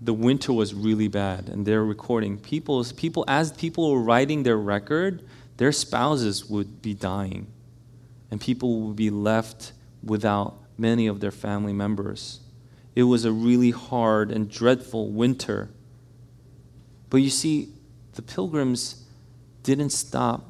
the 0.04 0.14
winter 0.14 0.52
was 0.52 0.74
really 0.74 1.08
bad, 1.08 1.48
and 1.50 1.66
they're 1.66 1.86
recording. 1.86 2.38
People, 2.38 2.84
people, 2.96 3.24
as 3.28 3.52
people 3.54 3.92
were 3.92 4.02
writing 4.02 4.44
their 4.44 4.58
record, 4.58 5.24
their 5.58 5.72
spouses 5.72 6.46
would 6.50 6.82
be 6.82 6.94
dying 6.94 7.48
and 8.34 8.42
people 8.42 8.82
would 8.82 8.96
be 8.96 9.12
left 9.12 9.74
without 10.04 10.56
many 10.76 11.06
of 11.06 11.20
their 11.20 11.30
family 11.30 11.72
members. 11.72 12.40
It 12.96 13.04
was 13.04 13.26
a 13.26 13.32
really 13.32 13.70
hard 13.70 14.32
and 14.32 14.50
dreadful 14.50 15.12
winter. 15.12 15.70
But 17.12 17.18
you 17.18 17.30
see, 17.30 17.70
the 18.14 18.24
pilgrims 18.24 19.06
didn't 19.62 19.92
stop 19.92 20.50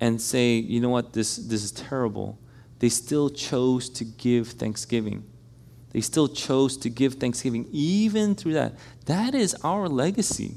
and 0.00 0.20
say, 0.20 0.56
you 0.56 0.80
know 0.80 0.90
what, 0.90 1.14
this, 1.14 1.36
this 1.36 1.64
is 1.64 1.72
terrible. 1.72 2.38
They 2.80 2.90
still 2.90 3.30
chose 3.30 3.88
to 3.88 4.04
give 4.04 4.48
thanksgiving. 4.48 5.24
They 5.92 6.00
still 6.00 6.28
chose 6.28 6.76
to 6.78 6.90
give 6.90 7.14
thanksgiving 7.14 7.68
even 7.72 8.34
through 8.34 8.54
that. 8.54 8.74
That 9.06 9.34
is 9.34 9.54
our 9.62 9.88
legacy. 9.88 10.56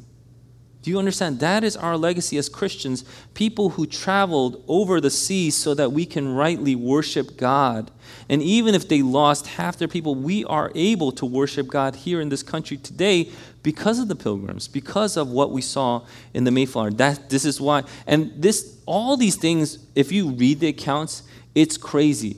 Do 0.81 0.91
you 0.91 0.97
understand? 0.97 1.41
That 1.41 1.65
is 1.65 1.75
our 1.75 1.97
legacy 1.97 2.37
as 2.37 2.47
Christians, 2.47 3.03
people 3.33 3.69
who 3.71 3.85
traveled 3.85 4.63
over 4.67 5.01
the 5.01 5.09
seas 5.09 5.55
so 5.55 5.73
that 5.73 5.91
we 5.91 6.05
can 6.05 6.33
rightly 6.33 6.73
worship 6.73 7.35
God. 7.35 7.91
And 8.29 8.41
even 8.41 8.73
if 8.73 8.87
they 8.87 9.01
lost 9.01 9.47
half 9.47 9.77
their 9.77 9.89
people, 9.89 10.15
we 10.15 10.45
are 10.45 10.71
able 10.75 11.11
to 11.13 11.25
worship 11.25 11.67
God 11.67 11.95
here 11.97 12.21
in 12.21 12.29
this 12.29 12.43
country 12.43 12.77
today 12.77 13.29
because 13.61 13.99
of 13.99 14.07
the 14.07 14.15
pilgrims, 14.15 14.69
because 14.69 15.17
of 15.17 15.29
what 15.29 15.51
we 15.51 15.61
saw 15.61 16.05
in 16.33 16.45
the 16.45 16.51
Mayflower. 16.51 16.91
That 16.91 17.29
this 17.29 17.43
is 17.43 17.59
why. 17.59 17.83
And 18.07 18.31
this 18.41 18.77
all 18.85 19.17
these 19.17 19.35
things, 19.35 19.85
if 19.95 20.13
you 20.13 20.29
read 20.29 20.61
the 20.61 20.67
accounts, 20.67 21.23
it's 21.55 21.75
crazy. 21.77 22.37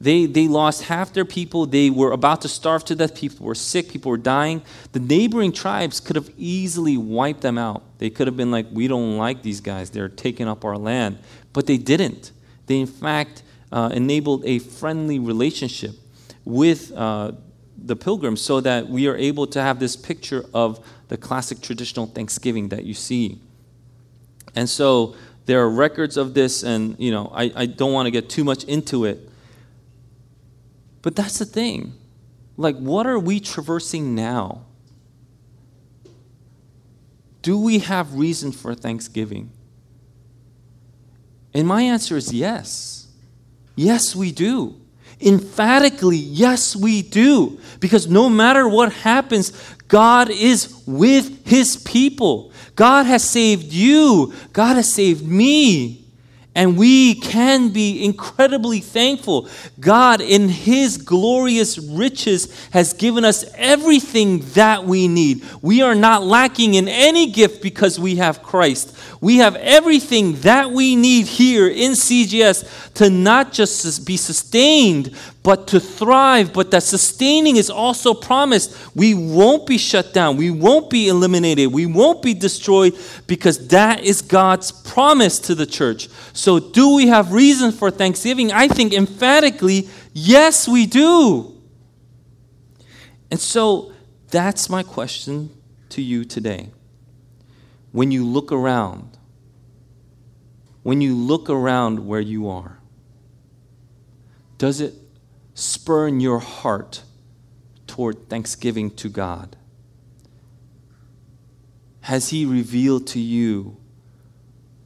They, 0.00 0.24
they 0.24 0.48
lost 0.48 0.84
half 0.84 1.12
their 1.12 1.26
people. 1.26 1.66
They 1.66 1.90
were 1.90 2.12
about 2.12 2.40
to 2.42 2.48
starve 2.48 2.84
to 2.86 2.94
death. 2.94 3.14
People 3.14 3.44
were 3.44 3.54
sick. 3.54 3.90
People 3.90 4.10
were 4.10 4.16
dying. 4.16 4.62
The 4.92 5.00
neighboring 5.00 5.52
tribes 5.52 6.00
could 6.00 6.16
have 6.16 6.30
easily 6.38 6.96
wiped 6.96 7.42
them 7.42 7.58
out. 7.58 7.82
They 7.98 8.08
could 8.08 8.26
have 8.26 8.36
been 8.36 8.50
like, 8.50 8.66
we 8.72 8.88
don't 8.88 9.18
like 9.18 9.42
these 9.42 9.60
guys. 9.60 9.90
They're 9.90 10.08
taking 10.08 10.48
up 10.48 10.64
our 10.64 10.78
land. 10.78 11.18
But 11.52 11.66
they 11.66 11.76
didn't. 11.76 12.32
They, 12.66 12.80
in 12.80 12.86
fact, 12.86 13.42
uh, 13.70 13.90
enabled 13.92 14.44
a 14.46 14.58
friendly 14.58 15.18
relationship 15.18 15.94
with 16.46 16.92
uh, 16.92 17.32
the 17.76 17.96
pilgrims 17.96 18.40
so 18.40 18.60
that 18.60 18.88
we 18.88 19.06
are 19.06 19.16
able 19.16 19.46
to 19.48 19.60
have 19.60 19.80
this 19.80 19.96
picture 19.96 20.44
of 20.54 20.84
the 21.08 21.18
classic 21.18 21.60
traditional 21.60 22.06
Thanksgiving 22.06 22.70
that 22.70 22.84
you 22.84 22.94
see. 22.94 23.38
And 24.54 24.68
so 24.68 25.14
there 25.46 25.60
are 25.60 25.70
records 25.70 26.16
of 26.16 26.32
this, 26.34 26.62
and 26.62 26.98
you 26.98 27.10
know, 27.10 27.30
I, 27.34 27.52
I 27.54 27.66
don't 27.66 27.92
want 27.92 28.06
to 28.06 28.10
get 28.10 28.30
too 28.30 28.44
much 28.44 28.64
into 28.64 29.04
it. 29.04 29.29
But 31.02 31.16
that's 31.16 31.38
the 31.38 31.44
thing. 31.44 31.94
Like, 32.56 32.76
what 32.76 33.06
are 33.06 33.18
we 33.18 33.40
traversing 33.40 34.14
now? 34.14 34.66
Do 37.42 37.58
we 37.58 37.78
have 37.78 38.14
reason 38.14 38.52
for 38.52 38.74
thanksgiving? 38.74 39.50
And 41.54 41.66
my 41.66 41.82
answer 41.82 42.16
is 42.16 42.32
yes. 42.32 43.08
Yes, 43.76 44.14
we 44.14 44.30
do. 44.30 44.76
Emphatically, 45.20 46.16
yes, 46.16 46.76
we 46.76 47.02
do. 47.02 47.58
Because 47.78 48.08
no 48.08 48.28
matter 48.28 48.68
what 48.68 48.92
happens, 48.92 49.52
God 49.88 50.30
is 50.30 50.82
with 50.86 51.46
his 51.46 51.76
people. 51.76 52.52
God 52.76 53.06
has 53.06 53.24
saved 53.24 53.72
you, 53.72 54.32
God 54.52 54.76
has 54.76 54.92
saved 54.92 55.26
me. 55.26 55.99
And 56.54 56.76
we 56.76 57.14
can 57.14 57.68
be 57.68 58.04
incredibly 58.04 58.80
thankful. 58.80 59.48
God, 59.78 60.20
in 60.20 60.48
His 60.48 60.96
glorious 60.96 61.78
riches, 61.78 62.68
has 62.70 62.92
given 62.92 63.24
us 63.24 63.44
everything 63.54 64.40
that 64.54 64.84
we 64.84 65.06
need. 65.06 65.44
We 65.62 65.82
are 65.82 65.94
not 65.94 66.24
lacking 66.24 66.74
in 66.74 66.88
any 66.88 67.30
gift 67.30 67.62
because 67.62 68.00
we 68.00 68.16
have 68.16 68.42
Christ. 68.42 68.96
We 69.20 69.36
have 69.36 69.54
everything 69.56 70.40
that 70.40 70.70
we 70.70 70.96
need 70.96 71.26
here 71.26 71.68
in 71.68 71.92
CGS 71.92 72.94
to 72.94 73.10
not 73.10 73.52
just 73.52 74.06
be 74.06 74.16
sustained, 74.16 75.14
but 75.42 75.68
to 75.68 75.80
thrive. 75.80 76.52
But 76.54 76.70
that 76.70 76.82
sustaining 76.82 77.56
is 77.56 77.68
also 77.68 78.14
promised. 78.14 78.74
We 78.96 79.14
won't 79.14 79.66
be 79.66 79.76
shut 79.76 80.14
down. 80.14 80.38
We 80.38 80.50
won't 80.50 80.88
be 80.88 81.08
eliminated. 81.08 81.70
We 81.72 81.84
won't 81.84 82.22
be 82.22 82.32
destroyed 82.32 82.98
because 83.26 83.68
that 83.68 84.00
is 84.04 84.22
God's 84.22 84.72
promise 84.72 85.38
to 85.40 85.54
the 85.54 85.66
church. 85.66 86.08
So, 86.40 86.58
do 86.58 86.94
we 86.94 87.08
have 87.08 87.34
reason 87.34 87.70
for 87.70 87.90
thanksgiving? 87.90 88.50
I 88.50 88.66
think 88.66 88.94
emphatically, 88.94 89.90
yes, 90.14 90.66
we 90.66 90.86
do. 90.86 91.54
And 93.30 93.38
so, 93.38 93.92
that's 94.30 94.70
my 94.70 94.82
question 94.82 95.50
to 95.90 96.00
you 96.00 96.24
today 96.24 96.70
when 97.92 98.10
you 98.10 98.24
look 98.24 98.52
around, 98.52 99.18
when 100.82 101.02
you 101.02 101.14
look 101.14 101.50
around 101.50 102.06
where 102.06 102.22
you 102.22 102.48
are, 102.48 102.78
does 104.56 104.80
it 104.80 104.94
spur 105.52 106.08
in 106.08 106.20
your 106.20 106.38
heart 106.38 107.02
toward 107.86 108.30
thanksgiving 108.30 108.90
to 108.92 109.10
God? 109.10 109.56
Has 112.00 112.30
He 112.30 112.46
revealed 112.46 113.06
to 113.08 113.20
you 113.20 113.76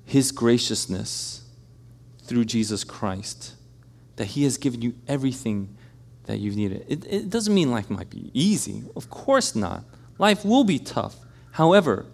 His 0.04 0.32
graciousness 0.32 1.42
through 2.24 2.46
Jesus 2.46 2.84
Christ? 2.84 3.54
That 4.16 4.26
He 4.26 4.44
has 4.44 4.56
given 4.58 4.82
you 4.82 4.94
everything 5.06 5.76
that 6.24 6.38
you've 6.38 6.56
needed. 6.56 6.84
It, 6.88 7.04
it 7.06 7.30
doesn't 7.30 7.54
mean 7.54 7.70
life 7.70 7.90
might 7.90 8.10
be 8.10 8.30
easy. 8.32 8.82
Of 8.96 9.10
course 9.10 9.54
not. 9.54 9.84
Life 10.18 10.44
will 10.44 10.64
be 10.64 10.78
tough. 10.78 11.16
However, 11.52 12.06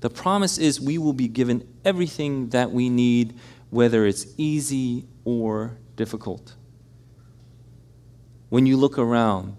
the 0.00 0.10
promise 0.10 0.58
is 0.58 0.80
we 0.80 0.98
will 0.98 1.12
be 1.12 1.28
given 1.28 1.66
everything 1.84 2.50
that 2.50 2.70
we 2.70 2.88
need, 2.90 3.38
whether 3.70 4.04
it's 4.06 4.26
easy 4.36 5.06
or 5.24 5.78
difficult. 5.96 6.54
When 8.50 8.66
you 8.66 8.76
look 8.76 8.98
around, 8.98 9.56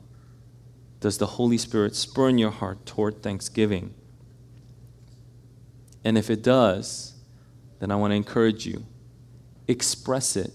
does 0.99 1.17
the 1.17 1.25
Holy 1.25 1.57
Spirit 1.57 1.95
spur 1.95 2.29
in 2.29 2.37
your 2.37 2.51
heart 2.51 2.85
toward 2.85 3.21
thanksgiving? 3.21 3.93
And 6.03 6.17
if 6.17 6.29
it 6.29 6.43
does, 6.43 7.15
then 7.79 7.91
I 7.91 7.95
want 7.95 8.11
to 8.11 8.15
encourage 8.15 8.65
you 8.65 8.85
express 9.67 10.35
it. 10.35 10.51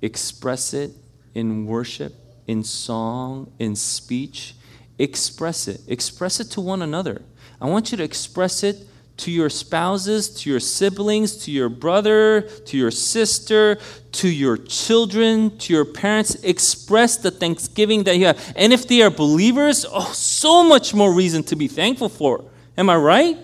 Express 0.00 0.74
it 0.74 0.90
in 1.34 1.66
worship, 1.66 2.14
in 2.46 2.64
song, 2.64 3.52
in 3.58 3.76
speech. 3.76 4.54
Express 4.98 5.68
it. 5.68 5.80
Express 5.88 6.40
it 6.40 6.50
to 6.52 6.60
one 6.60 6.82
another. 6.82 7.22
I 7.60 7.66
want 7.66 7.92
you 7.92 7.98
to 7.98 8.04
express 8.04 8.62
it 8.62 8.86
to 9.18 9.30
your 9.30 9.50
spouses, 9.50 10.28
to 10.28 10.50
your 10.50 10.58
siblings, 10.58 11.36
to 11.44 11.50
your 11.50 11.68
brother, 11.68 12.42
to 12.66 12.76
your 12.76 12.90
sister, 12.90 13.78
to 14.10 14.28
your 14.28 14.56
children, 14.56 15.56
to 15.58 15.72
your 15.72 15.84
parents. 15.84 16.34
Express 16.42 17.16
the 17.18 17.30
thanksgiving 17.30 18.02
that 18.04 18.16
you 18.16 18.26
have. 18.26 18.52
And 18.56 18.72
if 18.72 18.88
they 18.88 19.02
are 19.02 19.10
believers, 19.10 19.86
oh, 19.88 20.12
so 20.12 20.64
much 20.64 20.92
more 20.94 21.12
reason 21.12 21.44
to 21.44 21.56
be 21.56 21.68
thankful 21.68 22.08
for. 22.08 22.44
Am 22.76 22.90
I 22.90 22.96
right? 22.96 23.38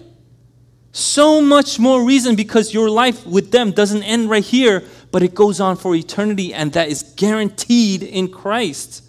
So 0.99 1.41
much 1.41 1.79
more 1.79 2.05
reason 2.05 2.35
because 2.35 2.75
your 2.75 2.91
life 2.91 3.25
with 3.25 3.53
them 3.53 3.71
doesn't 3.71 4.03
end 4.03 4.29
right 4.29 4.43
here, 4.43 4.83
but 5.13 5.23
it 5.23 5.33
goes 5.33 5.61
on 5.61 5.77
for 5.77 5.95
eternity, 5.95 6.53
and 6.53 6.73
that 6.73 6.89
is 6.89 7.05
guaranteed 7.15 8.03
in 8.03 8.27
Christ. 8.27 9.05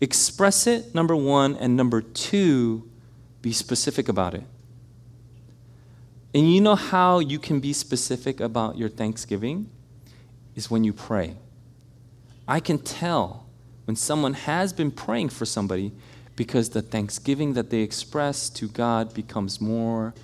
Express 0.00 0.68
it, 0.68 0.94
number 0.94 1.16
one, 1.16 1.56
and 1.56 1.76
number 1.76 2.00
two, 2.00 2.88
be 3.42 3.52
specific 3.52 4.08
about 4.08 4.32
it. 4.32 4.44
And 6.32 6.54
you 6.54 6.60
know 6.60 6.76
how 6.76 7.18
you 7.18 7.40
can 7.40 7.58
be 7.58 7.72
specific 7.72 8.38
about 8.38 8.78
your 8.78 8.88
thanksgiving? 8.88 9.68
Is 10.54 10.70
when 10.70 10.84
you 10.84 10.92
pray. 10.92 11.34
I 12.46 12.60
can 12.60 12.78
tell 12.78 13.44
when 13.86 13.96
someone 13.96 14.34
has 14.34 14.72
been 14.72 14.92
praying 14.92 15.30
for 15.30 15.46
somebody 15.46 15.90
because 16.36 16.70
the 16.70 16.80
thanksgiving 16.80 17.54
that 17.54 17.70
they 17.70 17.80
express 17.80 18.48
to 18.50 18.68
God 18.68 19.12
becomes 19.12 19.60
more 19.60 20.14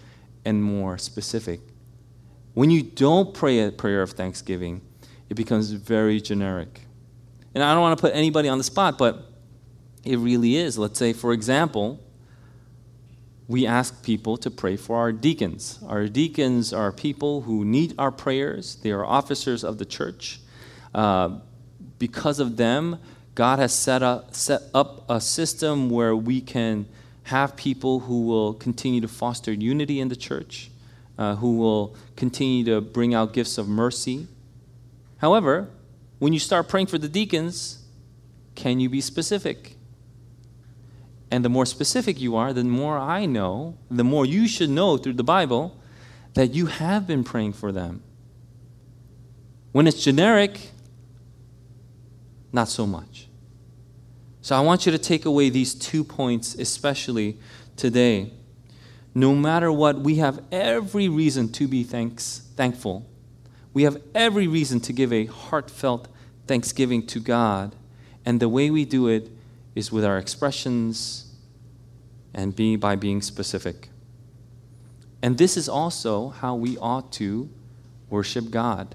and 0.47 0.63
more 0.63 0.97
specific. 0.97 1.61
When 2.55 2.71
you 2.71 2.83
don't 2.83 3.35
pray 3.35 3.61
a 3.61 3.73
prayer 3.73 4.01
of 4.01 4.13
thanksgiving, 4.13 4.81
it 5.29 5.35
becomes 5.35 5.73
very 5.73 6.21
generic. 6.21 6.83
And 7.55 7.63
I 7.63 7.75
don't 7.75 7.83
want 7.83 7.99
to 7.99 8.01
put 8.01 8.15
anybody 8.15 8.49
on 8.49 8.57
the 8.57 8.65
spot, 8.65 8.97
but 8.97 9.31
it 10.05 10.19
really 10.19 10.57
is. 10.57 10.79
Let's 10.79 10.99
say, 10.99 11.13
for 11.13 11.33
example, 11.33 12.01
we 13.49 13.67
ask 13.67 14.03
people 14.03 14.37
to 14.39 14.51
pray 14.51 14.77
for 14.77 14.97
our 14.97 15.13
deacons. 15.13 15.81
Our 15.87 16.07
deacons 16.07 16.73
are 16.73 16.93
people 16.93 17.43
who 17.43 17.65
need 17.65 17.95
our 17.99 18.13
prayers, 18.13 18.77
they 18.77 18.93
are 18.93 19.05
officers 19.05 19.65
of 19.65 19.79
the 19.79 19.85
church. 19.85 20.41
Uh, 20.95 21.41
because 21.99 22.39
of 22.41 22.57
them, 22.57 22.99
God 23.35 23.59
has 23.59 23.75
set 23.75 24.03
up, 24.03 24.35
set 24.35 24.63
up 24.73 25.05
a 25.11 25.21
system 25.21 25.91
where 25.91 26.15
we 26.17 26.41
can 26.41 26.87
have 27.27 27.57
people 27.57 28.01
who 28.01 28.23
will 28.23 28.55
continue 28.55 29.01
to 29.01 29.09
foster 29.09 29.53
unity 29.53 29.99
in 29.99 30.09
the 30.09 30.15
church, 30.15 30.71
uh, 31.19 31.35
who 31.35 31.57
will 31.57 31.97
continue 32.15 32.65
to 32.65 32.81
bring 32.81 33.15
out 33.15 33.33
gifts 33.33 33.59
of 33.59 33.69
mercy. 33.69 34.29
However, 35.19 35.69
when 36.21 36.33
you 36.33 36.39
start 36.39 36.69
praying 36.69 36.87
for 36.87 36.99
the 36.99 37.09
deacons, 37.09 37.85
can 38.55 38.79
you 38.79 38.89
be 38.89 39.01
specific? 39.01 39.77
And 41.29 41.45
the 41.45 41.49
more 41.49 41.67
specific 41.67 42.21
you 42.21 42.37
are, 42.37 42.53
the 42.53 42.63
more 42.63 42.97
I 42.97 43.27
know, 43.27 43.77
the 43.91 44.05
more 44.05 44.25
you 44.25 44.47
should 44.47 44.71
know 44.71 44.97
through 44.97 45.15
the 45.15 45.25
Bible 45.25 45.77
that 46.35 46.55
you 46.55 46.67
have 46.67 47.09
been 47.09 47.25
praying 47.25 47.55
for 47.55 47.73
them. 47.73 48.05
When 49.73 49.89
it's 49.89 50.03
generic, 50.03 50.71
not 52.53 52.69
so 52.69 52.87
much. 52.87 53.27
So 54.47 54.55
I 54.55 54.61
want 54.61 54.87
you 54.87 54.93
to 54.93 54.99
take 54.99 55.25
away 55.25 55.51
these 55.51 55.75
two 55.75 56.05
points, 56.05 56.55
especially 56.55 57.37
today. 57.75 58.33
No 59.13 59.35
matter 59.35 59.73
what, 59.73 59.99
we 59.99 60.19
have 60.19 60.41
every 60.53 61.09
reason 61.09 61.51
to 61.55 61.67
be 61.67 61.83
thanks, 61.83 62.43
thankful. 62.55 63.05
We 63.75 63.83
have 63.83 64.01
every 64.15 64.47
reason 64.47 64.79
to 64.83 64.93
give 64.93 65.13
a 65.13 65.27
heartfelt 65.27 66.07
thanksgiving 66.47 67.09
to 67.09 67.19
God. 67.19 67.75
And 68.25 68.39
the 68.39 68.49
way 68.49 68.71
we 68.71 68.85
do 68.85 69.09
it 69.09 69.33
is 69.75 69.91
with 69.91 70.05
our 70.05 70.17
expressions 70.17 71.35
and 72.33 72.55
be 72.55 72.77
by 72.77 72.95
being 72.95 73.23
specific. 73.23 73.89
And 75.23 75.39
this 75.39 75.57
is 75.57 75.69
also 75.69 76.29
how 76.29 76.55
we 76.55 76.79
ought 76.79 77.11
to 77.15 77.51
worship 78.09 78.53
God. 78.53 78.95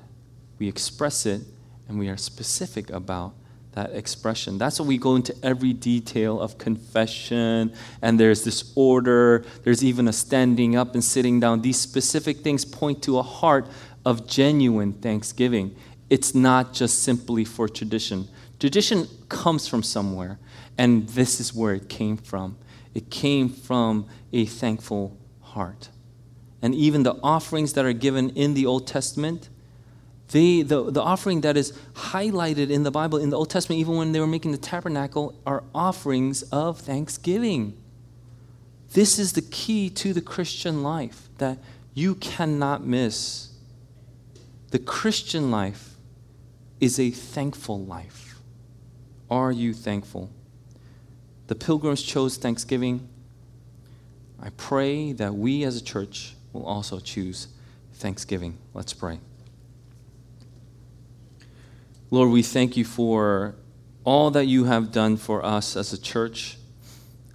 We 0.60 0.70
express 0.70 1.26
it 1.26 1.42
and 1.90 2.00
we 2.00 2.08
are 2.08 2.16
specific 2.16 2.90
about 2.90 3.34
that 3.74 3.92
expression. 3.92 4.58
That's 4.58 4.80
why 4.80 4.86
we 4.86 4.98
go 4.98 5.16
into 5.16 5.36
every 5.44 5.74
detail 5.74 6.42
of 6.42 6.58
confession, 6.58 7.74
and 8.02 8.20
there's 8.20 8.44
this 8.44 8.74
order, 8.76 9.46
there's 9.64 9.84
even 9.84 10.08
a 10.08 10.14
standing 10.14 10.76
up 10.76 10.94
and 10.94 11.04
sitting 11.04 11.40
down. 11.40 11.62
These 11.62 11.80
specific 11.80 12.40
things 12.40 12.66
point 12.66 13.02
to 13.04 13.18
a 13.18 13.24
heart 13.24 13.68
of 14.06 14.28
genuine 14.28 14.94
thanksgiving. 14.94 15.76
It's 16.10 16.36
not 16.36 16.74
just 16.74 17.04
simply 17.04 17.46
for 17.46 17.70
tradition. 17.70 18.28
Tradition 18.60 19.08
comes 19.30 19.68
from 19.68 19.84
somewhere, 19.84 20.38
and 20.78 21.08
this 21.10 21.40
is 21.40 21.54
where 21.54 21.74
it 21.74 21.88
came 21.88 22.18
from. 22.18 22.58
It 22.94 23.10
came 23.10 23.48
from 23.48 24.08
a 24.34 24.46
thankful 24.46 25.18
heart. 25.42 25.90
And 26.62 26.76
even 26.76 27.04
the 27.04 27.16
offerings 27.24 27.74
that 27.74 27.86
are 27.86 27.94
given 27.94 28.32
in 28.32 28.54
the 28.54 28.66
Old 28.66 28.86
Testament, 28.86 29.50
the, 30.32 30.64
the 30.64 31.02
offering 31.02 31.42
that 31.42 31.58
is 31.58 31.74
highlighted 31.94 32.70
in 32.70 32.84
the 32.84 32.92
Bible, 32.92 33.18
in 33.18 33.30
the 33.30 33.38
Old 33.38 33.50
Testament, 33.50 33.80
even 33.82 33.98
when 33.98 34.14
they 34.14 34.20
were 34.20 34.28
making 34.28 34.52
the 34.52 34.58
tabernacle, 34.58 35.38
are 35.46 35.64
offerings 35.76 36.44
of 36.44 36.80
thanksgiving. 36.80 37.78
This 38.94 39.20
is 39.20 39.34
the 39.34 39.42
key 39.42 39.90
to 39.90 40.14
the 40.14 40.22
Christian 40.22 40.84
life 40.84 41.30
that 41.38 41.58
you 41.94 42.16
cannot 42.16 42.86
miss. 42.86 43.50
The 44.72 44.80
Christian 44.80 45.52
life 45.52 45.96
is 46.80 47.00
a 47.00 47.12
thankful 47.12 47.84
life. 47.84 48.40
Are 49.30 49.52
you 49.52 49.74
thankful? 49.74 50.30
The 51.48 51.56
pilgrims 51.56 52.02
chose 52.02 52.38
thanksgiving. 52.38 53.08
I 54.42 54.50
pray 54.52 55.12
that 55.14 55.36
we 55.36 55.64
as 55.64 55.76
a 55.76 55.84
church 55.84 56.36
will 56.54 56.66
also 56.66 57.00
choose 57.00 57.50
thanksgiving. 57.94 58.58
Let's 58.74 58.94
pray. 58.94 59.20
Lord, 62.14 62.30
we 62.30 62.44
thank 62.44 62.76
you 62.76 62.84
for 62.84 63.56
all 64.04 64.32
that 64.32 64.46
you 64.46 64.66
have 64.66 64.92
done 64.92 65.16
for 65.16 65.46
us 65.46 65.78
as 65.78 65.94
a 65.94 65.98
church, 65.98 66.58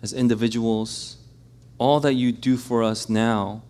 as 0.03 0.13
individuals, 0.13 1.17
all 1.79 1.99
that 2.01 2.13
you 2.13 2.31
do 2.31 2.59
for 2.59 2.83
us 2.83 3.09
now, 3.09 3.63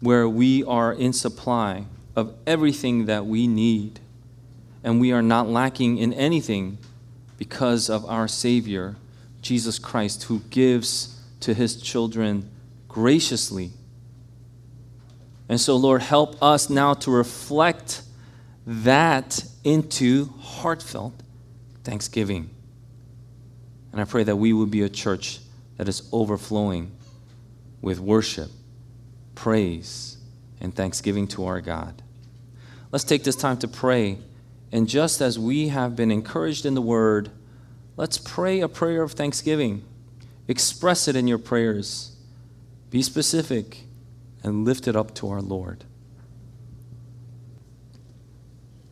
where 0.00 0.28
we 0.28 0.62
are 0.64 0.92
in 0.92 1.14
supply 1.14 1.86
of 2.14 2.34
everything 2.46 3.06
that 3.06 3.24
we 3.24 3.46
need, 3.46 4.00
and 4.82 5.00
we 5.00 5.12
are 5.12 5.22
not 5.22 5.48
lacking 5.48 5.96
in 5.96 6.12
anything 6.12 6.76
because 7.38 7.88
of 7.88 8.04
our 8.04 8.28
Savior, 8.28 8.96
Jesus 9.40 9.78
Christ, 9.78 10.24
who 10.24 10.40
gives 10.50 11.22
to 11.40 11.54
his 11.54 11.80
children 11.80 12.50
graciously. 12.86 13.70
And 15.48 15.58
so, 15.58 15.74
Lord, 15.76 16.02
help 16.02 16.42
us 16.42 16.68
now 16.68 16.92
to 16.92 17.10
reflect 17.10 18.02
that 18.66 19.46
into 19.64 20.26
heartfelt 20.40 21.14
thanksgiving. 21.82 22.50
And 23.92 24.00
I 24.00 24.04
pray 24.04 24.22
that 24.24 24.36
we 24.36 24.52
would 24.52 24.70
be 24.70 24.82
a 24.82 24.88
church 24.88 25.40
that 25.76 25.88
is 25.88 26.08
overflowing 26.12 26.92
with 27.80 28.00
worship, 28.00 28.50
praise, 29.34 30.18
and 30.60 30.74
thanksgiving 30.74 31.26
to 31.28 31.44
our 31.46 31.60
God. 31.60 32.02
Let's 32.92 33.04
take 33.04 33.24
this 33.24 33.36
time 33.36 33.58
to 33.58 33.68
pray. 33.68 34.18
And 34.72 34.88
just 34.88 35.20
as 35.20 35.38
we 35.38 35.68
have 35.68 35.96
been 35.96 36.10
encouraged 36.10 36.64
in 36.64 36.74
the 36.74 36.82
word, 36.82 37.30
let's 37.96 38.18
pray 38.18 38.60
a 38.60 38.68
prayer 38.68 39.02
of 39.02 39.12
thanksgiving. 39.12 39.84
Express 40.48 41.08
it 41.08 41.16
in 41.16 41.26
your 41.26 41.38
prayers. 41.38 42.16
Be 42.90 43.02
specific 43.02 43.80
and 44.42 44.64
lift 44.64 44.86
it 44.86 44.96
up 44.96 45.14
to 45.16 45.28
our 45.30 45.40
Lord. 45.42 45.84